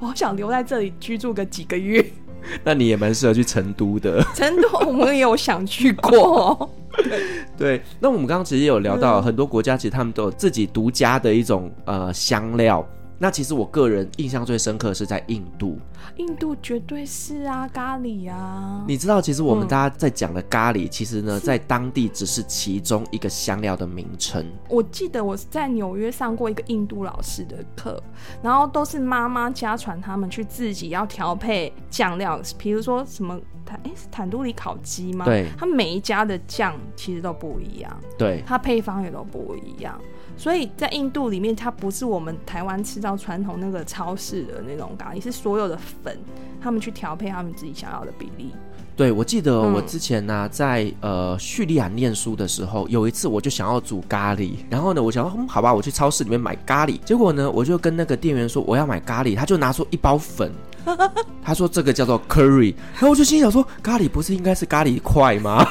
[0.00, 2.04] 我好想留在这里居住个几个月。
[2.64, 4.22] 那你也蛮适合去成都的。
[4.34, 6.56] 成都我们也有想去过。
[6.58, 6.68] 对，
[7.56, 12.86] 对，那我们刚刚其实也有聊到，很多国家其实他们都有自己独家的一种呃香料。
[13.22, 15.78] 那其实我个人印象最深刻的是在印度，
[16.16, 18.82] 印度绝对是啊，咖喱啊。
[18.88, 24.42] 你知道，其实我们大家在讲的咖喱，其实呢，在当地只是其中一个香料的名称。
[24.70, 28.02] 我记得我在纽约上过一个印度老师的课，
[28.42, 35.26] 然后都是妈妈家传他们去自己要调配酱料，比如说什么坦哎是坦都里烤鸡吗？
[35.26, 40.00] 对，他每一家的酱其实都不一样，对，它配方也都不一样。
[40.40, 46.18] 所以在印度里面，它不是我们台湾吃到传统那个超市的那种咖喱，是所有的粉，
[46.62, 48.50] 他们去调配他们自己想要的比例。
[48.96, 60.50] 对，我记得我之前呢、啊，在呃叙利亚念书的时候，有一次我就想要煮咖喱，然后呢，我想说，嗯，好吧，我去超市里面买咖喱，结果呢，我就跟那个店员说我要买咖喱，他就拿出一包粉，
[61.42, 65.66] 他说这个叫做 curry，然后我就心想说，咖喱不是应该是咖喱块吗？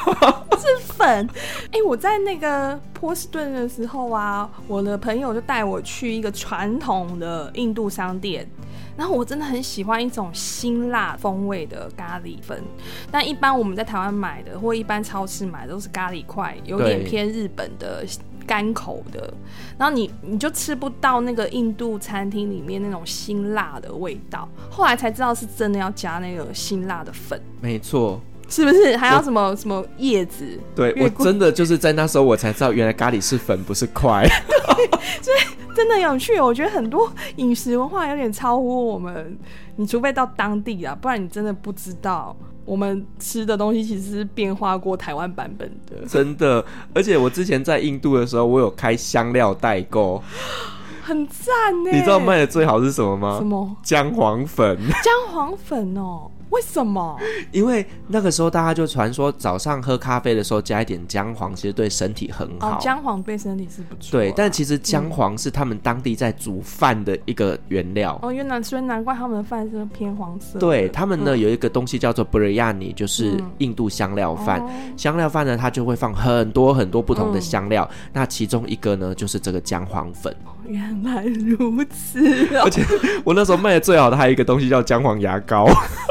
[0.58, 1.26] 是粉，
[1.70, 8.46] 哎、欸，我在那个波士顿的时候啊，我的朋友就带我去一个传统的印度商店，
[8.94, 12.62] 然后我真的很喜欢一种辛辣风味的咖喱粉，
[13.10, 18.04] 但一般我们在台湾买的或一般超市买的都是咖喱块，有点偏日本的
[18.50, 19.32] 干口的，
[19.78, 28.20] 然后你你就吃不到那个印度餐厅里面那种辛辣的味道，后来才知道是真的要加那个辛辣的粉，没错。
[28.48, 30.44] 是不是还要什么什么叶子？
[30.74, 34.26] 对，我真的就是在那时候我才知道，原来咖喱是粉，不是块。
[34.26, 36.40] 对，所以真的有趣。
[36.40, 39.38] 我觉得很多饮食文化有点超乎我们，
[39.76, 42.36] 你除非到当地啊，不然你真的不知道
[42.70, 46.06] 我们吃的东西其实是变化过台湾版本的。
[46.06, 46.64] 真的，
[46.94, 50.22] 而且我之前在印度的时候，我有开香料代购，
[51.02, 51.90] 很赞呢。
[51.90, 53.38] 你知道卖的最好是什么吗？
[53.38, 53.76] 什么？
[53.82, 54.78] 姜黄粉。
[55.02, 56.30] 姜黄粉哦。
[56.50, 57.18] 为什么？
[57.52, 62.78] 因为那个时候大家就传说早上喝咖啡的时候加一点姜黄，其实对身体很好。
[62.80, 64.12] 姜黄对身体是不错。
[64.12, 68.18] 对，但其实姜黄是他们当地在煮饭的一个原料。
[68.22, 70.58] 哦，原来所以难怪他们的饭是偏黄色。
[70.58, 74.60] 对，他们呢有一个东西叫做 biryani，就是印度香料饭。
[74.96, 77.88] 香料饭呢，它就会放很多很多不同的香料。
[78.12, 80.34] 那其中一个呢，就是这个姜黄粉。
[80.66, 82.20] 原来如此。
[82.58, 82.84] 而且
[83.24, 85.66] 我那时候卖的最好的还有一个东西叫姜黄牙膏。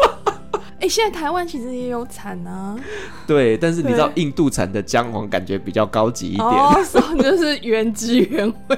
[0.79, 2.75] 哎、欸，现在台湾其实也有产啊。
[3.27, 6.81] 对，但是你知道印度产的姜黄感觉比较高级一点，哦，
[7.21, 8.77] 就是原汁原味，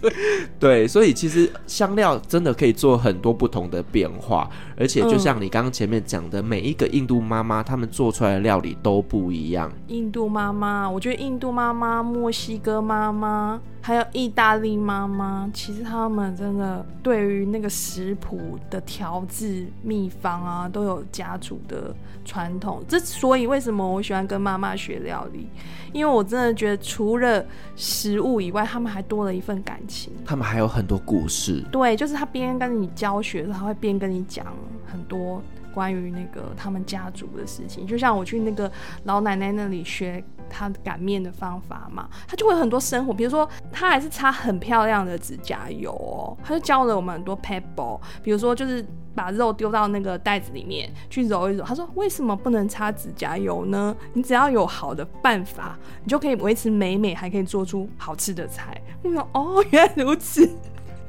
[0.00, 0.12] 对。
[0.58, 9.72] 对，所以其实香料真的可以做很多不同的变化，而且就像你刚刚前面讲的，每一个印度妈妈她们做出来的料理都不一样。
[9.88, 13.60] 印度妈妈，我觉得印度妈妈、墨西哥妈妈。
[13.80, 22.84] 还有意大利妈妈，其实他们真的对于那个食谱的调制秘方啊，都有家族的传统。
[22.86, 25.48] 之所以为什么我喜欢跟妈妈学料理，
[25.92, 27.44] 因为我真的觉得除了
[27.76, 30.12] 食物以外，他们还多了一份感情。
[30.26, 31.64] 他们还有很多故事。
[31.72, 34.44] 对，就是他边跟你教学的时候，他会边跟你讲
[34.86, 35.42] 很多
[35.78, 37.86] 关于那个他们家族的事情。
[37.86, 38.68] 就像我去那个
[39.04, 40.24] 老奶奶那里学。
[40.50, 48.82] 她擀面的方法嘛，她就会有很多生活，比如说她还是擦很漂亮的指甲油哦，她就教了我们很多 pebble，比如说就是
[49.14, 51.62] 把肉丢到那个袋子里面去揉一揉。
[51.62, 53.94] 她说为什么不能擦指甲油呢？
[54.14, 58.80] 你只要有好的办法，你就可以维持美美，还可以做出好吃的菜。
[59.02, 60.48] 我说哦，原来如此，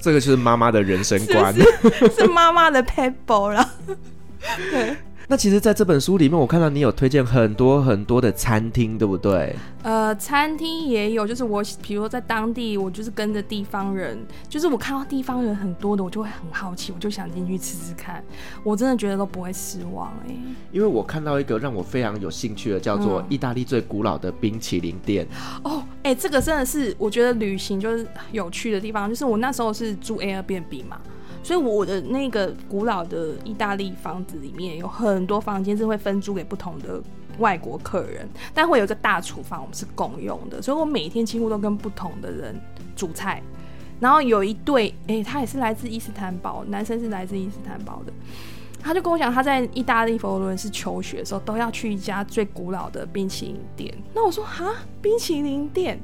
[0.02, 1.56] 这个就是妈妈的人生观，
[2.14, 3.70] 是妈妈的 pebble 了，
[4.72, 4.96] 对。
[5.32, 9.56] 那其实，在这本书里面，我看到你有推荐很多很多的餐厅，对不对？
[9.84, 14.18] 呃，餐厅也有，就是我，比如说在当地，我就是跟着地方人，
[14.48, 18.24] 就是我看到地方人很多的，我就会很好奇，我就想进去吃吃看。
[18.64, 20.34] 我真的觉得都不会失望哎。
[20.72, 25.28] 因为我看到一个让我非常有兴趣的，叫做意大利最古老的冰淇淋店。
[25.64, 31.00] 嗯、哦，哎，这个真的是我觉得旅行就是有趣的地方，就是我那时候是住 Airbnb 嘛。
[31.42, 37.02] 所以我的那个古老的意大利房子里面有很多房间是会分租给不同的
[37.40, 40.62] 外国客人，但会有一个大厨房，我们是共用的。
[40.62, 42.60] 所以我每天几乎都跟不同的人
[42.96, 43.42] 煮菜。
[44.00, 48.14] 然后有一对，哎、欸，他也是来自伊斯坦堡，男生是来自伊斯坦堡的，
[48.82, 53.94] 他就跟我讲，他在意大利佛罗伦斯求学的时候，都要去一家最古老的冰淇淋店。
[54.14, 56.00] 那我说哈，冰淇淋店。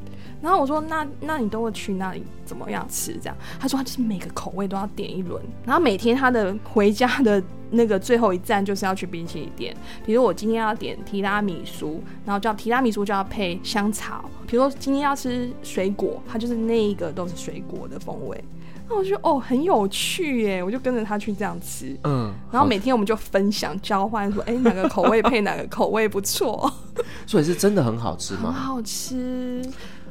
[0.45, 3.13] 然后我说那那你都会去那里怎么样吃？
[3.13, 7.41] 这样他说他就是每个口味都要点一轮，然后每天他的回家的
[7.71, 9.75] 那个最后一站就是要去冰淇淋店。
[10.05, 14.29] 比如我今天要点提拉米苏，然后叫提拉米苏就要配香草。
[14.45, 18.43] 比如说今天要吃水果，他就是那一个都是水果的风味。
[18.87, 26.71] 那我觉得哦很有趣耶，我就跟着他去这样吃，嗯，然后每天我们就分享交换说，哎、欸，哪个口味配哪个口味不错，
[27.25, 28.51] 所以是真的很好吃吗？
[28.51, 29.59] 很好吃，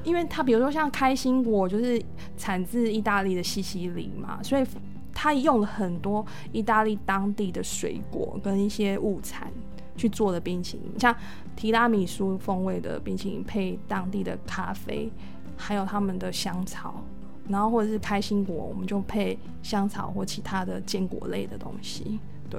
[0.04, 2.00] 因为它比如说像开心果就是
[2.36, 4.64] 产自意大利的西西里嘛，所以
[5.12, 9.50] 它用了很多意大利当地的水果跟一些物产
[9.96, 11.14] 去做的冰淇淋，像
[11.56, 15.10] 提拉米苏风味的冰淇淋配当地的咖啡，
[15.56, 17.02] 还有他们的香草。
[17.46, 22.18] 然后或者是开心果，我们就配香草或其他的坚果类的东西。
[22.48, 22.58] 对，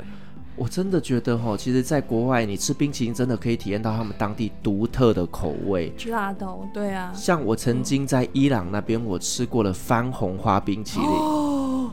[0.58, 5.94] 我真的觉得哈，其实，在国外你吃冰淇淋，真的可以体验到他们当地独特的口味。
[6.08, 7.12] 辣的，对啊。
[7.14, 11.08] 像我曾经在伊朗那边，我吃过了番红花冰淇淋。
[11.10, 11.92] 哦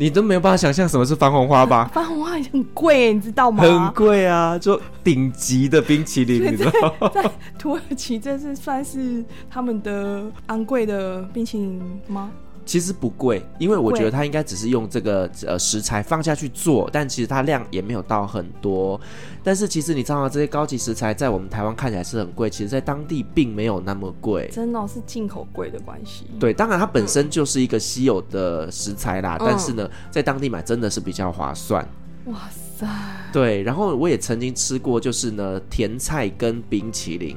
[0.00, 1.86] 你都没有办法想象什么是番红花吧？
[1.92, 3.64] 番红花很贵，你知道吗？
[3.64, 7.10] 很贵啊，就顶级的冰淇淋，你知道吗？
[7.12, 7.28] 在
[7.58, 12.30] 土耳其，这是算是他们的昂贵的冰淇淋吗？
[12.68, 19.00] 其实不贵，因为我觉得它应该只是用这个呃食材放下去做，但其实它量也没有到很多。
[19.42, 20.28] 但是其实你知道吗？
[20.28, 24.50] 这些高级食材在我们台湾看起来是很贵，其实在当地并没有那么贵。
[24.52, 26.26] 真的是进口贵的关系。
[26.38, 31.82] 对，当然它本身就是一个稀有的食材啦，嗯、但是呢，在当地买真的是比较划算。
[32.26, 32.86] 哇塞！
[33.32, 37.34] 对，然后我也曾经吃过，就是呢甜菜跟冰淇淋，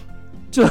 [0.50, 0.64] 就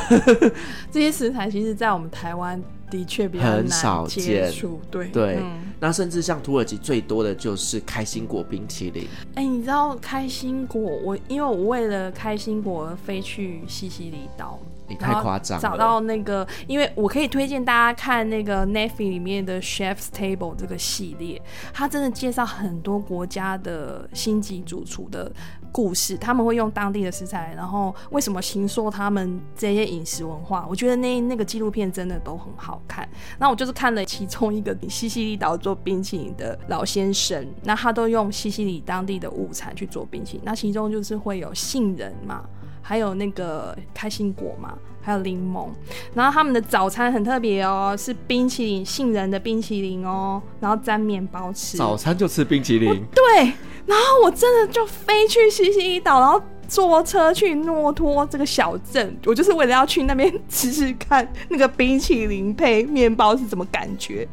[0.91, 2.60] 这些食材，其实在我们台湾。
[2.92, 4.52] 的确比较很少见，
[4.92, 5.72] 对对、嗯。
[5.80, 9.08] 那甚至像土耳其最多的就是开心果冰淇淋。
[9.34, 10.80] 哎、欸，你知道开心果？
[10.80, 15.62] 我因为我为了开心果而飞去西西里岛，你太夸张了。
[15.62, 21.42] 找到那个，因为我可以推荐大家看那个 Netflix 里面的 Chef's Table 这个系列，
[21.74, 25.32] 它真的介绍很多国家的星级主厨的。
[25.72, 30.66] 故事，他们会用当地的食材，然后为什么行说他们这些饮食文化？
[30.70, 33.08] 我觉得那那个纪录片真的都很好看。
[33.40, 40.42] 那我就是看了其中一个西西里岛做冰淇淋的老先生，那他都用西西里当地的物产去做冰淇淋。
[40.44, 42.44] 那其中就是会有杏仁嘛，
[42.82, 45.70] 还有那个开心果嘛，还有柠檬。
[46.14, 51.78] 然后他们的早餐很特别哦，是冰淇淋，杏仁的冰淇淋哦，然后沾面包吃。
[51.78, 53.04] 早餐就吃冰淇淋？
[53.16, 53.54] 对。
[53.86, 64.28] 然后我真的就飞去西西里岛，然后坐车去诺托这个小镇，我就是为了要去那边吃吃看那个冰淇淋配面包是怎么感觉，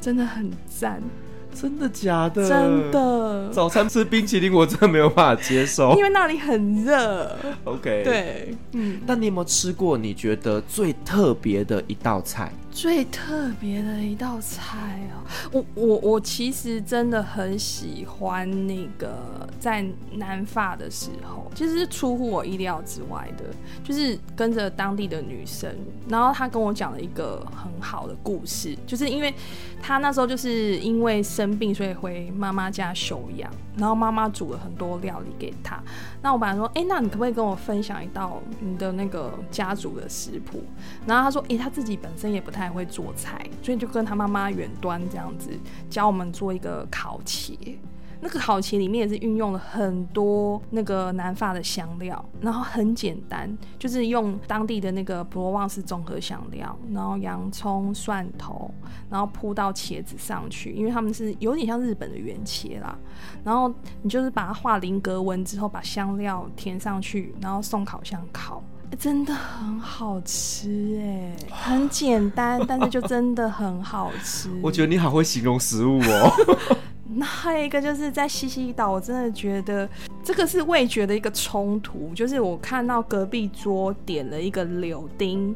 [0.00, 1.02] 真的很赞。
[1.52, 2.48] 真的假的？
[2.48, 3.50] 真的。
[3.50, 7.36] 早餐吃冰淇淋，我真的没有办法接受， 因为那里很热。
[7.64, 9.00] OK，对，嗯。
[9.04, 12.52] 那你有没有吃过你觉得最特别的一道菜？
[12.70, 23.44] 最特别的一道菜哦，我我我其实真的很喜欢那个在南法的时候，其实是出乎我意料之外的，
[23.82, 25.74] 就是跟着当地的女生，
[26.08, 29.34] 然后她跟我讲了一个很好的故事，就是因为
[29.82, 35.82] 她那时候就是因为生病，所以回妈妈家休养，然后妈妈煮了很多料理给她。
[36.22, 40.62] 那我本来说，哎，那你可不可以跟我分享一道你的那个家族的食谱？
[41.06, 45.50] 然后她说，哎，她自己本身也不太会做菜，所以就跟他妈妈远端这样子
[45.88, 47.56] 教我们做一个烤茄。
[48.22, 58.70] 那个烤茄里面也是运用了很多那个南法的香料，然后很简单，就是用当地的那个普罗旺斯综合香料，然后洋葱、蒜头，
[59.08, 62.94] 然后铺到茄子上去，因为他们是有点像日本的圆茄啦。
[63.42, 68.62] 然后你就是把它画菱格纹之后，把香料填上去，然后送烤箱烤。
[68.98, 74.50] 真的很好吃哎，很简单，但是就真的很好吃。
[74.62, 76.76] 我觉得你好会形容食物哦。
[77.12, 79.88] 那还有一个就是在西西里岛，我真的觉得
[80.22, 85.54] 这个是味觉的一个冲突，就是我看到隔壁桌点了一个柳丁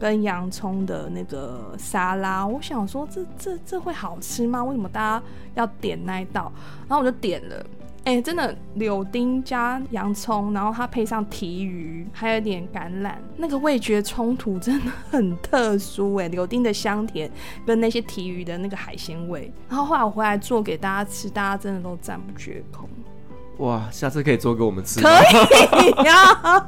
[0.00, 4.64] 跟洋葱的那个沙拉，我想说这这这会好吃吗？
[4.64, 5.22] 为什么大家
[5.54, 6.52] 要点那一道？
[6.88, 7.64] 然后我就点了。
[8.06, 16.28] 哎、欸，真的柳丁加洋葱，然后它配上提鱼，还有点橄榄，那个味觉冲突真的很特殊哎。
[16.28, 17.28] 柳丁的香甜
[17.66, 22.88] 跟那些提鱼的那个海鲜味，然后后来我回来做给大家吃，大家真的都赞不绝口。
[23.58, 25.10] 哇，下次可以做给我们吃吗？
[25.72, 26.64] 可以呀。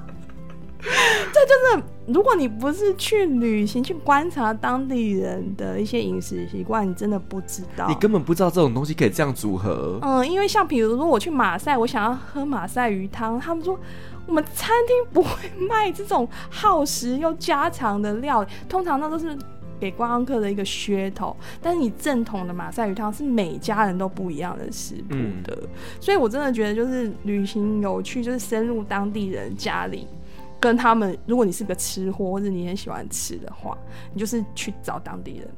[1.32, 7.88] 这就是，如果你不是去旅行去观察当地人的一些饮食习惯，你真的不知道。
[7.88, 9.98] 你根本不知道这种东西可以这样组合。
[10.02, 13.78] 嗯，因为像比如说我去马赛，我想要喝马赛鱼汤，他们说
[14.26, 19.36] 我们餐厅不会卖这种耗时又家常的料理，通常那都是
[19.80, 21.36] 给观光客的一个噱头。
[21.60, 25.68] 但是你正统的马赛鱼汤是每家人都不一样的食谱的，嗯、
[26.00, 30.06] 所以我真的觉得就是旅行有趣，就是深入当地人家里。
[30.61, 33.76] 跟他们，如果你是个吃货，或者你很喜欢吃的话，
[34.12, 35.48] 你就是去找当地人。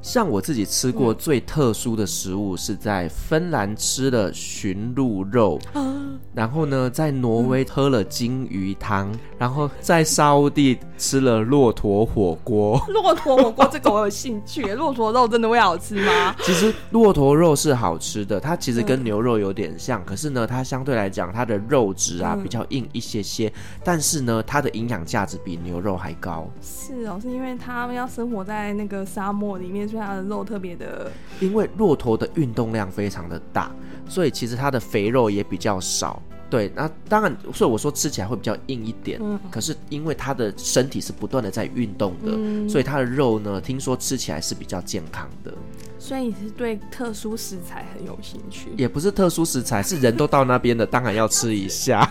[0.00, 12.84] 像我自己吃过最特殊的食物是在芬兰吃的驯鹿肉，嗯、然后呢，在挪威喝了金鱼汤，嗯、然后在沙乌地吃了骆驼火锅。
[12.90, 16.34] 骆驼火锅这个我有兴趣， 骆驼肉真的会好吃吗？
[16.42, 23.52] 其实骆驼肉是好吃的，它其实跟牛肉有点像，嗯、可是呢，它相对来讲它的肉质啊比较硬一些些，嗯、
[23.84, 26.50] 但是呢，它的营养价值比牛肉还高。
[26.60, 29.82] 是哦，是因为它们要生活在那个沙漠里面。
[29.92, 33.70] 所以它的肉特别的，因为骆驼的运动量非常的大，
[34.08, 36.22] 所以其实它的肥肉也比较少。
[36.48, 39.18] 对，那当然，所以我说吃起来会比较硬一点。
[39.22, 45.52] 嗯，可是因为它的身体是不断的在运动的，嗯、所以它的肉呢，听说吃起来是比较健康的。
[45.98, 48.68] 所以你是对特殊食材很有兴趣？
[48.76, 52.10] 也不是特殊食材，是人都到那边的，当然要吃一下。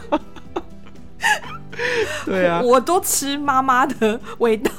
[2.26, 4.72] 对啊，我都吃妈妈的味道，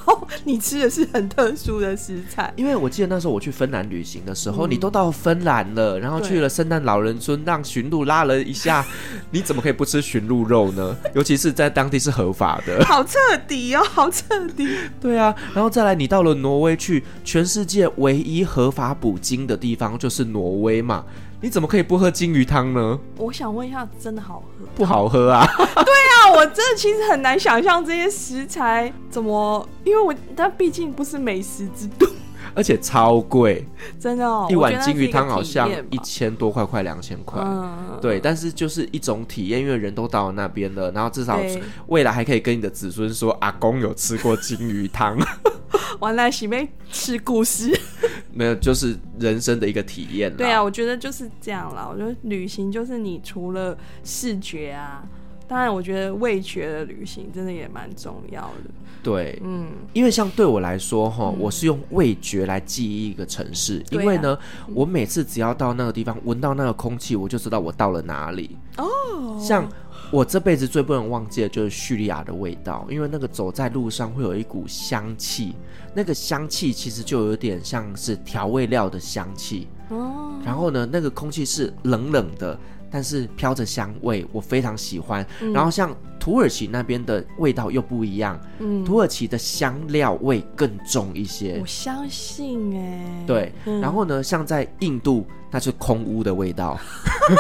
[0.45, 2.53] 你吃的是很特殊的食材。
[2.55, 8.85] 因为我记得那时候我去芬兰旅行的时候，嗯、你都到芬兰了，然后去了圣诞老人村，让驯鹿拉了一下，
[9.33, 10.95] 你怎么可以不吃驯鹿肉呢？
[11.15, 13.19] 尤其是在当地是合法的， 好彻
[13.49, 14.69] 底哦，好彻底。
[15.01, 21.05] 对啊，然后再来，你到了挪威去，全世界唯一合法捕鲸的地方就是挪威嘛。
[21.45, 22.97] 你怎么可以不喝金鱼汤呢？
[23.17, 24.65] 我想问一下，真的好喝？
[24.77, 25.45] 不好喝啊！
[25.59, 32.07] 对啊，我真的其实很难想象这些食材怎么，因为我它毕竟不是美食之都，
[32.55, 33.67] 而且超贵，
[33.99, 34.47] 真的哦。
[34.51, 37.41] 一碗金鱼汤好像一千多块，快两千块。
[37.45, 41.39] 嗯，对，但是就是一种体验，因为人都到了那边了，然后至少
[41.87, 45.19] 未来还可以跟你的子孙说，阿公有吃过金鱼汤。
[46.01, 47.71] 完了，喜妹吃故事，
[48.33, 50.35] 没有，就是人生的一个体验。
[50.35, 51.89] 对啊，我觉得就是这样啦。
[51.91, 55.03] 我觉得旅行就是你除了视觉啊，
[55.49, 58.71] 当然我觉得味觉的旅行真的也蛮重要的。
[59.03, 64.39] 对，嗯，因为像对我来说哈，嗯、我是用味觉来记忆一个城市，啊、因为呢，
[64.75, 68.57] 我每次只要到那个地方，闻到那个空气，我就知道我到了哪里。
[68.77, 69.69] 哦，像。
[70.11, 75.55] 我这辈子最不能忘记的就是叙利亚的味道，因为那个走在路上会有一股香气，
[75.95, 79.69] 那个香气其实就有点像是调味料的香气。
[79.89, 82.59] 哦，然后呢，那个空气是冷冷的，
[82.93, 85.27] 但是飘着香味，我非常喜欢。
[85.41, 91.59] 嗯、然后像土耳其那边的味道又不一样，嗯，土耳其的香料味更重一些。
[91.61, 93.53] 我相信哎，对。
[93.65, 96.79] 嗯、然后呢，像在印度，那是空屋的味道，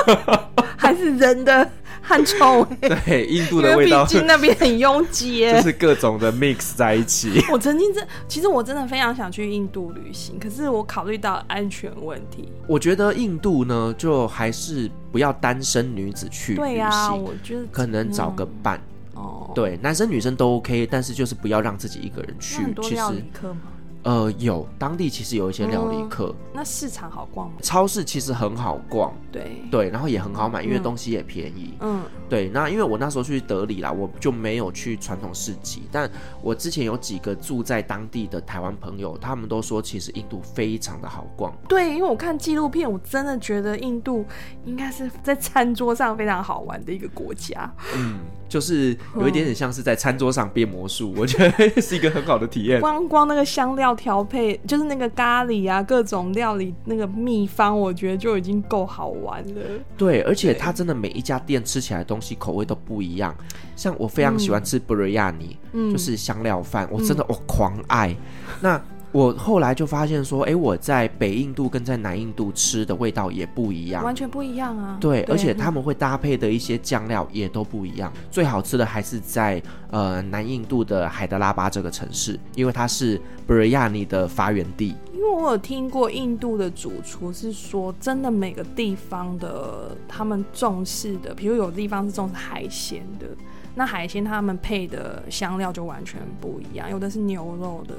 [0.76, 1.70] 还是人的。
[2.02, 7.42] 汗臭味， 对，印度的味道，毕竟那边很拥挤， 就是各种的 mix 在一起。
[7.50, 12.52] 我曾经真，其实我真的非常想去印度旅行，可是我考虑到安全问题。
[12.66, 16.64] 我觉得印度呢，就还是不要单身女子去旅行。
[16.64, 18.80] 对呀、啊，我觉得可能找个伴。
[19.14, 22.62] 哦，对，男生女生都 OK，但是就是不要让自己一个人去。
[22.62, 23.60] 很多料理课吗？
[24.04, 26.34] 呃，有当地其实有一些料理课。
[26.36, 27.54] 嗯，那市场好逛吗？
[27.62, 31.74] 超市其实很好逛，对对，然后也很好买，因为东西也便宜。
[31.80, 32.48] 嗯，对。
[32.48, 36.10] 那因为我那时候去德里啦，我就没有去传统市集，但
[36.42, 41.56] 我之前有几个住在当地的台湾朋友，他们都说其实印度非常的好逛。
[41.68, 44.24] 对，因为我看纪录片，我真的觉得印度
[44.64, 47.72] 应该是在餐桌上非常好玩的一个国家。
[47.96, 48.18] 嗯。
[48.52, 52.78] 就是有一点点像是在餐桌上变魔术，嗯、我觉得是一个很好的体验。
[52.82, 59.62] 光光那个香料调配，就是那个咖喱啊，各种料理那个秘方，我觉得就已经够好玩了。
[59.96, 63.34] 对，而且它真的每一家店吃起来的东西口味都不一样。
[63.74, 68.10] 像我非常喜欢吃布瑞亚尼，嗯、就是香料饭，我真的我狂爱。
[68.10, 68.16] 嗯、
[68.60, 68.82] 那。
[69.12, 74.96] 我后来就发现说，哎，我在北印度跟在南印度吃的味道也不一样，完全不一样啊。
[75.00, 78.10] 对，对而且他们会搭配的一些酱料也都不一样。
[78.30, 84.96] 最好吃的还是在呃南印度的海德拉巴这个城市，因为它是布瑞亚尼的发源地。
[85.12, 93.26] 因为我有听过印度的主厨是说，真的每个地方的他们重视的，比如有的地方是重视海鲜的。
[93.74, 97.94] 那海鲜他们配的香料就完全不一样，有的是牛肉的，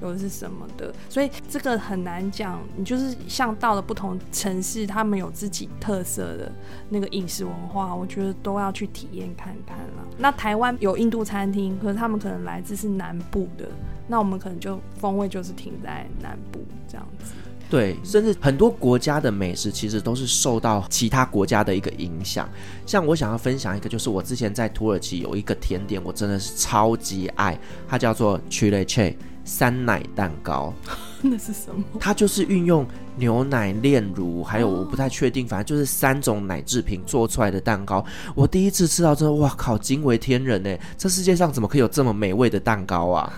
[0.00, 2.60] 有的是什么的，所以这个很难讲。
[2.76, 6.50] 你就是像到了不同城市，他们有自己特色的
[6.88, 10.04] 那个饮食文化，我觉得都要去体验看看啦。
[10.16, 13.68] 那台湾有印度餐厅，可是他们可能来自是南部的，
[14.06, 17.34] 那我们可能就风味就是停在南部这样子。
[17.70, 22.48] 对，甚至很多国家的美食其实都是受到其他国家的一个影响。
[22.86, 29.14] 像我想要分享一个，就是我之前在土耳其有一个甜点，我真的是超级爱，它叫做 Çileçe
[29.44, 30.72] 山奶蛋糕。
[31.20, 31.84] 那是什么？
[32.00, 38.02] 它就是运用牛奶、炼乳，还有我不太确定，反正就是三种奶制品做出来的蛋糕。
[38.34, 40.74] 我第一次吃到，真的哇靠，惊为天人呢！
[40.96, 43.30] 这世界上怎么可以有这么美味的蛋糕啊？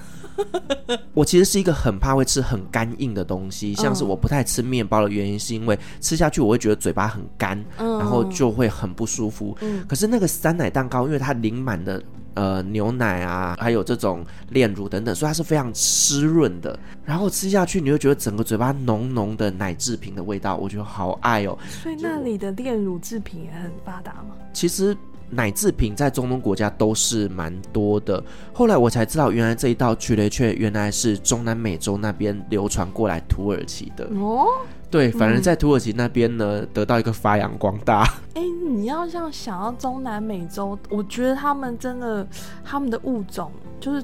[1.14, 9.56] 我其实是一个很怕会吃很干硬的东西，像是我不太吃面包的原因，是因为吃下去我会觉得嘴巴很干，然后就会很不舒服。
[9.88, 12.02] 可是那个酸奶蛋糕，因为它淋满的
[12.34, 16.78] 呃牛奶啊，还有这种炼乳等等，所以它是非常湿润的。
[17.04, 21.58] 然后吃下去，你会觉得整个嘴巴浓浓的奶制品的味道，我觉得好爱哦。
[21.82, 24.36] 所以那里的炼乳制品也很发达吗？
[24.52, 24.96] 其实。
[25.30, 28.22] 奶制品在中东国家都是蛮多的，
[28.52, 34.46] 后来我才知道，原来这一道曲雷雀原来是中南美洲那边流传过来土耳其的哦。
[34.90, 38.02] 对，反而在土耳其那边呢，嗯、得到一个发扬光大。
[38.34, 42.26] 哎、欸，你要像想要中南美洲，我觉得他们真的，
[42.64, 44.02] 他们的物种就是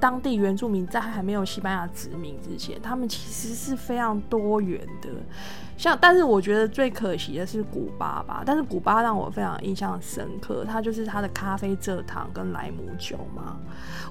[0.00, 5.08] 当地原住民在还没有西班牙殖民之前，他们其实是非常多元的。
[5.76, 8.42] 像，但是我觉得最可惜的是古巴吧。
[8.44, 13.56] 但是古巴让我非常印象深刻，它就是它的咖啡蔗糖跟莱姆酒嘛。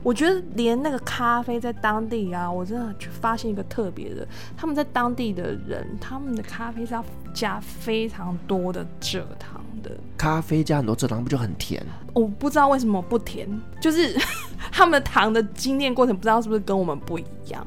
[0.01, 4.25] 我觉得连那个咖啡在当地啊，我真的发现一个特别的，
[4.55, 9.91] 他们在当地的人，他们的咖啡是要加非常多的蔗糖的。
[10.17, 11.83] 咖啡加很多蔗糖不就很甜？
[12.13, 13.47] 我不知道为什么不甜，
[13.79, 14.15] 就是
[14.71, 17.65] 他们的糖的精炼过程不知道是不是跟我们不一样。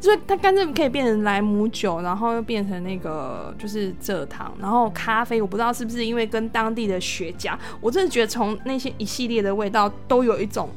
[0.00, 10.70] 就是它干脆可以变成莱姆酒，然后又变成那个就是蔗糖，然后咖啡，我不知道是不是因为跟当地的雪茄，我真的觉得从那些一系列的味道都有一种。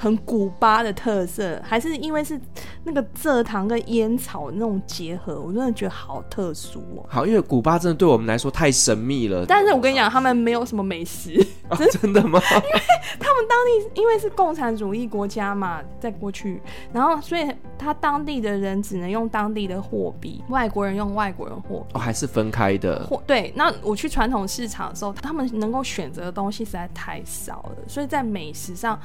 [0.00, 2.40] 很古巴的特色，还是因为是
[2.84, 7.04] 那个蔗糖跟烟草那种结合，我真的觉得好特殊哦。
[7.06, 9.44] 好，因为古巴真的对我们来说太神秘了。
[9.46, 11.38] 但是我跟你讲，他们没有什么美食。
[11.68, 12.40] 哦，真的吗？
[12.50, 12.80] 因为
[13.18, 16.62] 他们当地因为是共产主义国家嘛，在过去，
[16.94, 17.46] 然后所以
[17.78, 21.92] 他当地的人只能用当地的货币，外国人用外国人货币。
[21.92, 23.04] 哦，还是分开的。
[23.04, 28.98] 货对，那我去传统市场的时候，他们能够选择的东西实在太少了，所以在美食上。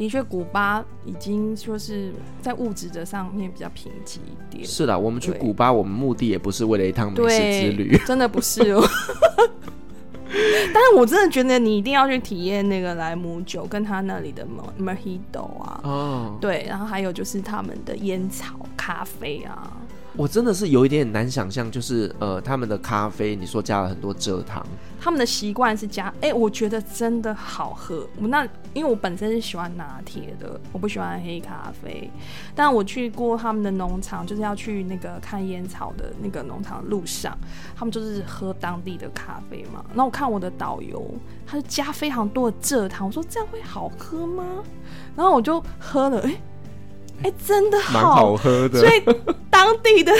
[0.00, 4.64] 的确，古巴已经说是在物质的上面比较贫瘠一点。
[4.64, 8.82] 是的，我们去古巴，我们目的也不是为了一趟美食之旅，真的不是哦。
[10.72, 14.46] 但是我真的觉得你一定要去体验那个莱姆酒，跟他那里的
[14.78, 19.70] Mojito 啊，哦，对，然后还有就是他们的烟草咖啡啊。
[20.16, 24.66] 我真的是有一点难想象，就是呃，他们的咖啡，你说加了很多蔗糖，
[25.00, 28.06] 他们的习惯是加，哎、欸，我觉得真的好喝。
[28.20, 28.44] 我那
[28.74, 32.10] 因为我本身是喜欢拿铁的，我不喜欢黑咖啡。
[32.54, 37.36] 但我去过他们的农场，就是要去那个看烟草的那个农场的路上，
[37.74, 39.82] 他们就是喝当地的咖啡嘛。
[39.88, 41.02] 然后我看我的导游，
[41.46, 44.62] 他就加非常多的蔗糖，我说这样会好喝吗？
[45.16, 46.40] 然后我就喝了，哎、欸。
[47.22, 48.80] 哎、欸，真的好，好喝的。
[48.80, 49.02] 所以
[49.50, 50.10] 当地的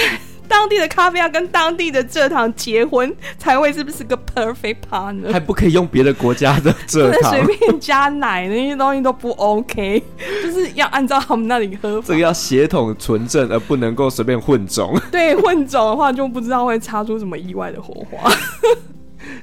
[0.50, 5.32] 当地的咖啡要跟当地的蔗糖结婚，才会是不是个 perfect partner？
[5.32, 10.02] 还不可以用别的国家的蔗糖，随便加奶那些东西都不 OK，
[10.42, 12.08] 就是要按照他们那里喝法。
[12.08, 15.00] 这个要血统纯正，而不能够随便混种。
[15.12, 18.28] 对，混种的话就不知道会擦出什么意外的火花。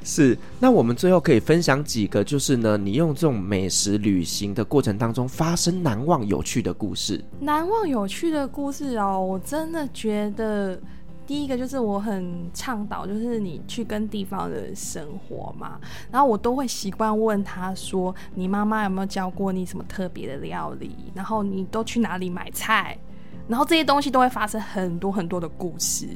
[0.03, 7.24] 是，那我们最后可以分享几个，就是呢，你用这种美食旅行的过程当中发生难忘有趣的故事。
[7.39, 10.80] 难忘有趣的故事哦，我真的觉得
[11.28, 15.78] 第一个就是我很倡导，就是你去跟地方的人生活嘛，
[16.09, 20.95] 然后我都会习惯问他说，你妈妈有没有教过你什么特别的料理？
[21.13, 22.97] 然后你都去哪里买菜？
[23.45, 26.07] 然后这些东西都会发生很多很多的故事。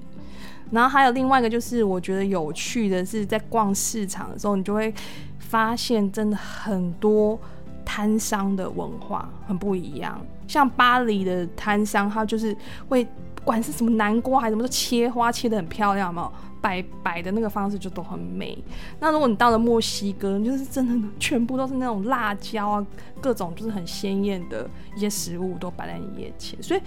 [0.71, 4.93] 然后还有另外一个，就是我觉得有趣的是，在逛市场的时候，你就会
[5.39, 7.37] 发现真的很多
[7.83, 10.25] 摊商的文化很不一样。
[10.47, 12.55] 像巴黎的摊商，他就是
[12.87, 13.05] 会
[13.43, 16.31] 管是什么南瓜还是什么，都切花切的很漂亮嘛，
[16.61, 18.57] 摆摆的那个方式就都很美。
[18.99, 22.87] 那如果你到了墨西哥，就是真的全部都是那种辣椒啊，
[23.19, 26.61] 各种就是很鲜艳的一些食物都摆在你眼前。
[26.61, 26.81] 所以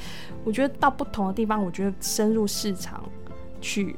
[0.44, 3.02] 我觉得到不同的地方，我觉得深入市场。
[3.60, 3.96] 去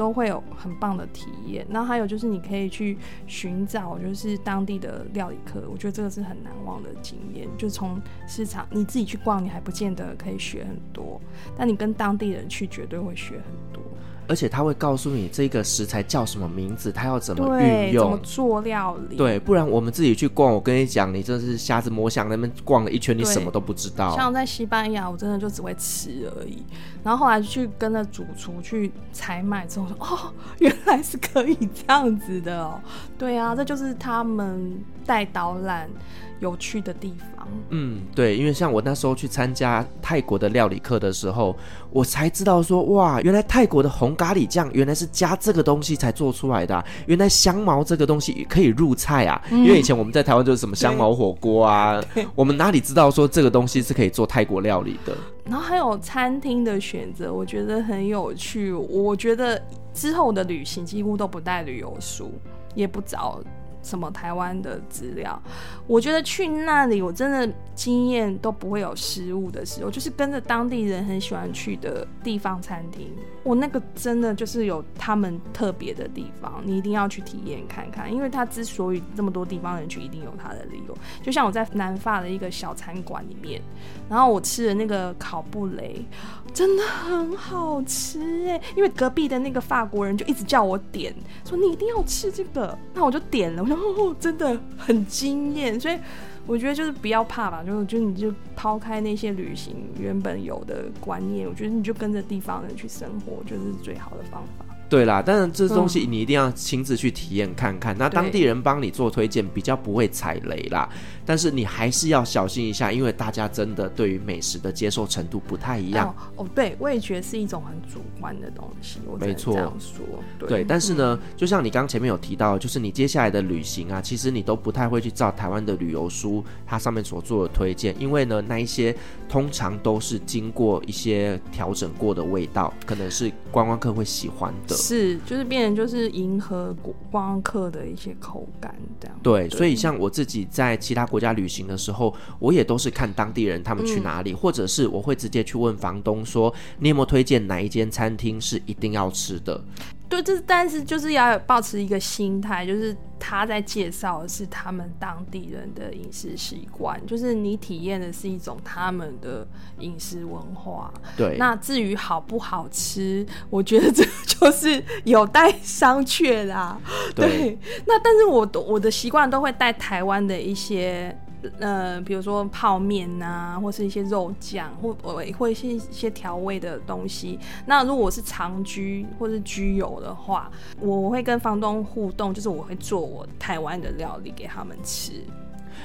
[0.00, 1.66] 都会有很棒的体验。
[1.68, 2.96] 然后还有就是你可以去
[3.26, 7.46] 寻找就是当地的料理课，我觉得这个是很难忘的经验。
[7.58, 11.20] 就从市场你自己去逛，你还不见得可以学很多，
[11.54, 13.82] 但你跟当地人去，绝对会学很多。
[14.30, 19.16] 而且他会告诉你这个食材叫什么名字，他要怎么运用，怎么做料理。
[19.16, 24.14] 对，不然我们自己去逛，我跟你讲，你真是瞎子摸象，那边逛了一圈，你什么都不知道。
[24.14, 26.64] 像在西班牙，我真的就只会吃而已。
[27.02, 32.80] 然后后来去跟着主厨去采买之后说，哦，原来是可以这样子的哦。
[33.18, 35.90] 对啊，这就是他们带导览
[36.38, 37.48] 有趣的地方。
[37.70, 41.56] 嗯，对，因为像我那时候去参加泰国的料理课的时候，
[41.90, 49.42] 我才知道说，哇，原来泰国的红咖喱酱原来是加这个东西才做出来的啊，原来香茅这个东西可以入菜啊。
[49.50, 52.00] 嗯，因为以前我们在台湾就是什么香茅火锅啊，
[52.36, 55.12] 我们哪里知道说这个东西是可以做泰国料理的。
[55.44, 58.72] 然后还有餐厅的选择，我觉得很有趣。
[58.72, 59.60] 我觉得
[59.92, 62.30] 之后的旅行几乎都不带旅游书，
[62.76, 63.40] 也不找。
[63.82, 65.40] 什么台湾的资料？
[65.86, 73.10] 我觉得去那里，我真的经验都不会有失误的时候，就是跟着当地人很喜欢去的地方餐厅。
[73.42, 78.12] 我那个真的就是有他们特别的地方，你一定要去体验看看。
[78.12, 80.96] 因为他之所以这么多地方人去，一定有他的理由。
[81.22, 83.62] 就像我在南法的一个小餐馆里面，
[84.08, 86.04] 然后我吃的那个烤布雷。
[86.52, 88.18] 真的很好吃
[88.48, 91.14] 哎，因为隔壁的那个法国人就一直叫我点，
[91.44, 93.62] 说你一定要吃这个，那我就点了。
[93.78, 95.98] 我说哦，真的很惊艳，所以
[96.46, 104.64] 我觉得就是不要怕吧，就就你就抛开那些旅行原本有的观念，我觉得你就跟着地方人去生活，就是最好的方法。
[104.88, 110.88] 对啦，但是这东西你一定要亲自去体验看看，嗯、那当地人帮你做推荐，比较不会踩雷啦。
[111.24, 116.08] 但是你还是要小心一下，因为大家真的对于美食的接受程度不太一样。
[116.36, 120.04] 哦，哦对，味觉是一种很主观的东西，我没错这样说。
[120.38, 128.94] 对，对，但是呢，嗯、就像你刚前面有提到，就是你接下来的旅行啊，其实你都不太会去照台湾的旅游书它上面所做的推荐，因为呢，那一些
[129.28, 134.74] 通常都是经过一些调整过的味道，可能是观光客会喜欢的。
[134.76, 139.16] 是，就是变成就是迎合观光客的一些口感这样。
[139.22, 149.62] 对，对，所以像我自己在其他国家旅行的时候，我也都是看当地人他们去哪里，嗯、或者是我会直接去问房东说，你有没有推荐哪一间餐厅是一定要吃的？
[150.08, 159.46] 对，这但是就是要保持一个心态，就是他在介绍的是他们当地人的饮食习惯，就是你体验的是一种他们的
[159.78, 160.92] 饮食文化。
[161.16, 166.80] 对，那至于好不好吃，我觉得这就是有待商榷啦。
[167.14, 171.16] 对，对，那但是我我的习惯都会带台湾的一些。
[171.58, 177.38] 呃，比如说泡面呐、啊，或是一些肉酱，或或或一些一些调味的东西。
[177.66, 185.12] 那如果我是长居或是居友的话，我会跟房东互动，就是我会做我台湾的料理给他们吃。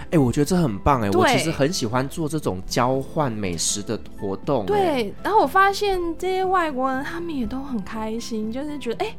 [0.05, 4.67] 哎、欸，我觉得这很棒哎、欸，我其实很喜欢做这种交换美食的活动、欸。
[4.67, 9.15] 对，然后我发现这些外国人他们也都很开心，就是觉得哎。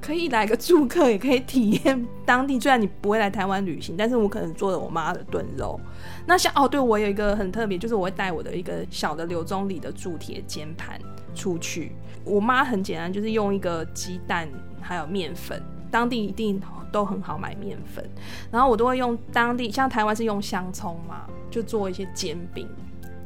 [0.00, 2.58] 可以来个住客，也可以体验当地。
[2.58, 5.78] 虽然你不会来台湾旅行，但是我可能做了我妈的炖肉。
[6.26, 10.98] 那像哦，对，我有一个很特别，就是我会带我的一个小的刘宗理的铸铁煎盘
[11.34, 11.92] 出去。
[12.24, 14.48] 我妈很简单，就是用一个鸡蛋
[14.80, 18.08] 还有面粉，当地一定都很好买面粉。
[18.50, 22.66] 然后我都会用当地，像台湾是用香葱嘛，就做一些煎饼。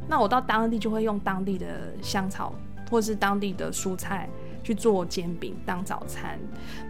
[0.09, 1.67] 那我到当地就会用当地的
[2.03, 2.53] 香草
[2.91, 4.29] 或是当地的蔬菜。
[4.65, 6.39] 去做煎饼当早餐，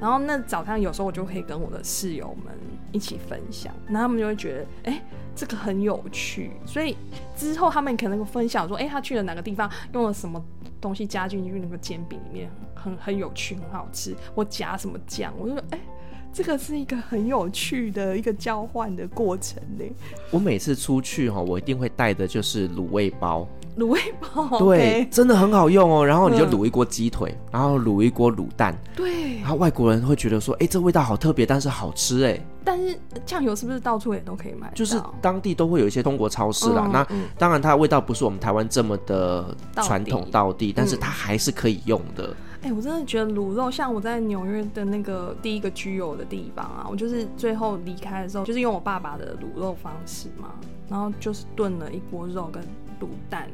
[0.00, 2.54] 然后那早餐有时候我就可以跟我的室友们
[2.92, 5.02] 一起分享，那他们就会觉得，哎，
[5.34, 6.96] 这个很有趣，所以
[7.36, 10.42] 之后他们可能分享说，哎，他去了哪个地方，用了什么
[10.80, 15.80] 东西加进去那个煎饼里面，很很有趣，很好吃，我夹什么酱，我就说，哎，
[16.32, 19.84] 这个是一个很有趣的一个交换的过程呢。
[20.30, 23.48] 我每次出去哈，我一定会带的就是卤味包。
[23.76, 26.06] 卤味包对，真的很好用哦。
[26.06, 28.76] 然后你就卤一锅鸡腿，嗯、然后卤一锅卤蛋。
[28.94, 29.38] 对。
[29.40, 32.40] 然后外国人会觉得说，哎，这味道好特别，但是好吃哎。
[32.64, 32.96] 但是
[33.26, 34.70] 酱油是不是到处也都可以买？
[34.74, 36.84] 就是当地都会有一些中国超市啦。
[36.86, 42.34] 嗯、那、嗯、当然，它的味道不是我们台湾这么的传统道地，但是它还是可以用的。
[42.62, 50.48] 哎、嗯，我真的觉得卤肉，像我在纽约的那个第一个居有的地方啊，我就是最后离开的时候，就是用我爸爸的卤肉方式嘛，
[50.88, 52.62] 然后就是炖了一锅肉跟。
[53.00, 53.48] 卤蛋，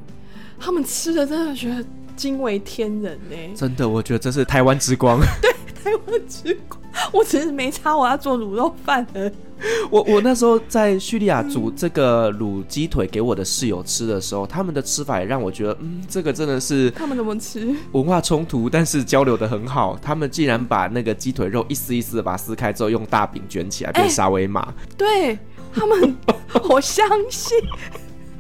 [0.59, 1.85] 他们吃的真的觉得
[2.17, 3.37] 惊为天人呢。
[3.55, 5.21] 真的，我觉得这是台湾之光。
[5.41, 6.81] 对，台湾之光。
[7.13, 9.33] 我只是没差，我要做卤肉饭的。
[9.91, 17.75] 我我那时候在叙利亚煮这个卤鸡腿给我的室友吃的时候，他们的吃法也让我觉得，嗯，这个真的是他们怎么吃？
[17.93, 19.99] 文化冲突，但是交流的很好。
[20.01, 24.73] 他们竟然把那个鸡腿肉一丝一丝的把它撕开之后，用大饼卷起来变沙威玛。
[24.97, 25.39] 对
[25.75, 26.17] 他们，
[26.71, 27.59] 我相信，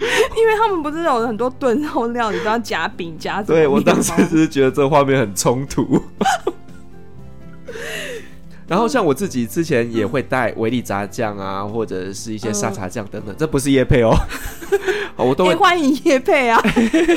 [0.36, 3.42] 因为他们不是有很多炖肉料，你都要夹饼夹。
[3.42, 6.02] 对，我当时只是觉得这画面很冲突。
[8.70, 14.14] 然后像我自己之前也会带维力炸酱啊，或者是一些沙茶酱等等，这不是叶配哦，
[15.18, 16.56] 我都会欢迎叶配啊，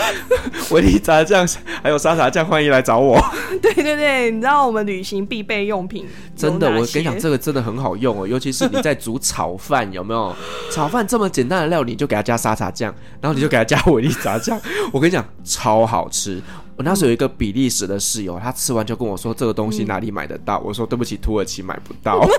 [0.73, 1.47] 维力炸酱
[1.83, 3.23] 还有沙茶酱，欢迎来找我。
[3.61, 10.35] 对对对，你知道我们旅行必备用品，真的，我跟你讲，这个真的很好用哦，尤其是你在煮炒饭，有没有？
[10.71, 12.91] 炒饭这么简单的料理，你就给它加沙茶酱，
[13.21, 14.59] 然后你就给它加维力炸酱，
[14.91, 16.41] 我跟你讲，超好吃。
[16.83, 22.19] 我那时候有一个比利时的室友，他吃完就跟我说：“这个东西哪里买得到？”嗯、我说：“对不起，土耳其买不到。
[22.19, 22.29] 欸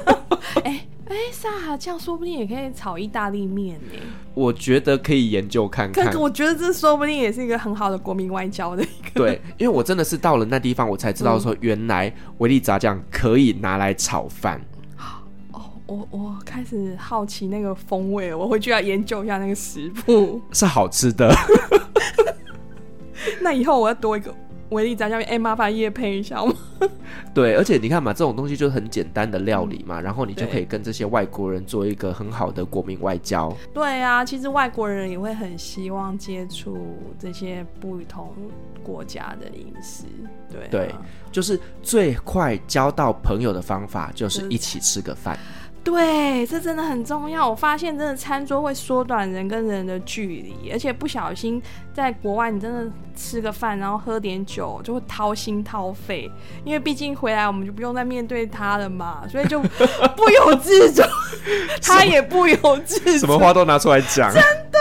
[0.64, 3.98] ”哎哎，沙茶酱说不定也可以炒意大利面呢。
[4.34, 6.14] 我觉得可以研究看看。
[6.20, 9.12] 我觉得这说不定也是一个很好的国民外交的一个。
[9.14, 14.60] 对，因为我真的是到了那地方，我才知道说原来维力炸酱可以拿来炒饭。
[15.52, 20.42] 哦，我我开始好奇那个风味，我回去要研究一下那个食谱。
[20.52, 21.34] 是好吃的。
[23.42, 24.34] 那以后我要多一个
[24.70, 26.54] 维力炸酱，哎，麻烦叶配一下吗？
[27.32, 33.54] 对，而且你看嘛，这种东西就是很简单的料理嘛，嗯、然后你就可以跟这些外国人做一个很好的国民外交。
[33.72, 36.76] 对啊，其实外国人也会很希望接触
[37.18, 38.32] 这些不同
[38.82, 40.04] 国家的饮食。
[40.50, 40.94] 对、啊、对，
[41.32, 45.38] 就是最快交到朋友的方法，就是一起吃个饭。
[45.84, 47.48] 对，这真的很重要。
[47.48, 51.62] 我发现，真的餐桌会缩短人跟人的距离，而且不小心
[51.92, 56.30] 在国外，你真的吃个饭，然后喝点酒，就会掏心掏肺。
[56.64, 61.02] 因为毕竟回来我们就不用再面对他了嘛，所以就不由自主，
[61.82, 62.56] 他也不由
[62.86, 64.78] 自主，什么话都拿出来讲，真的。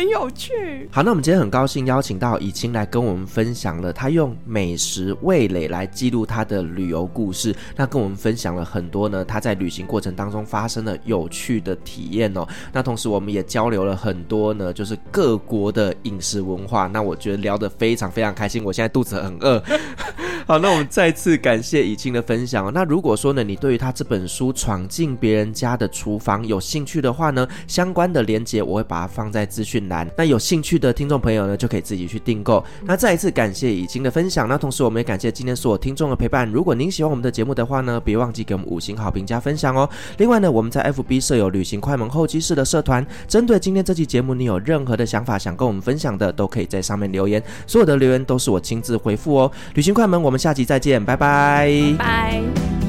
[0.00, 0.88] 很有趣。
[0.90, 7.54] 好，那我们今天很高兴邀请到以清来跟我们分享了他用美食味蕾来记录他的旅游故事。
[7.76, 12.46] 那跟我们分享了很多呢，他在旅行过程当中发生的有趣的体验哦。
[12.72, 16.86] 那同时我们也交流了很多呢，就是各国的饮食文化。
[16.86, 19.62] 那我觉得聊得非常非常开心，我现在肚子很饿。
[20.48, 22.72] 好，那我们再次感谢以清的分享哦。
[22.74, 32.64] 那如果说呢，你对于他这本书《闯进别人家的厨房》有兴趣的话呢，相关的连接我会把它放在资讯栏，那有兴趣的听众朋友呢，就可以自己去订购。
[32.84, 36.50] 那再一次感谢以经的分享，那同时我们也感谢今天所有听众的陪伴。
[36.50, 39.86] 如果您喜欢我们的节目的话呢，别忘记给我们五星好评加分享哦。
[40.16, 49.52] 另外呢，我们在 FB 设有旅行快门候机室的社团，针对今天这期节目，你有任何的想法想跟我们分享的，都可以在上面留言，所有的留言都是我亲自回复哦。
[49.74, 51.94] 旅行快门，我们下期再见，拜拜。
[51.98, 52.79] 拜。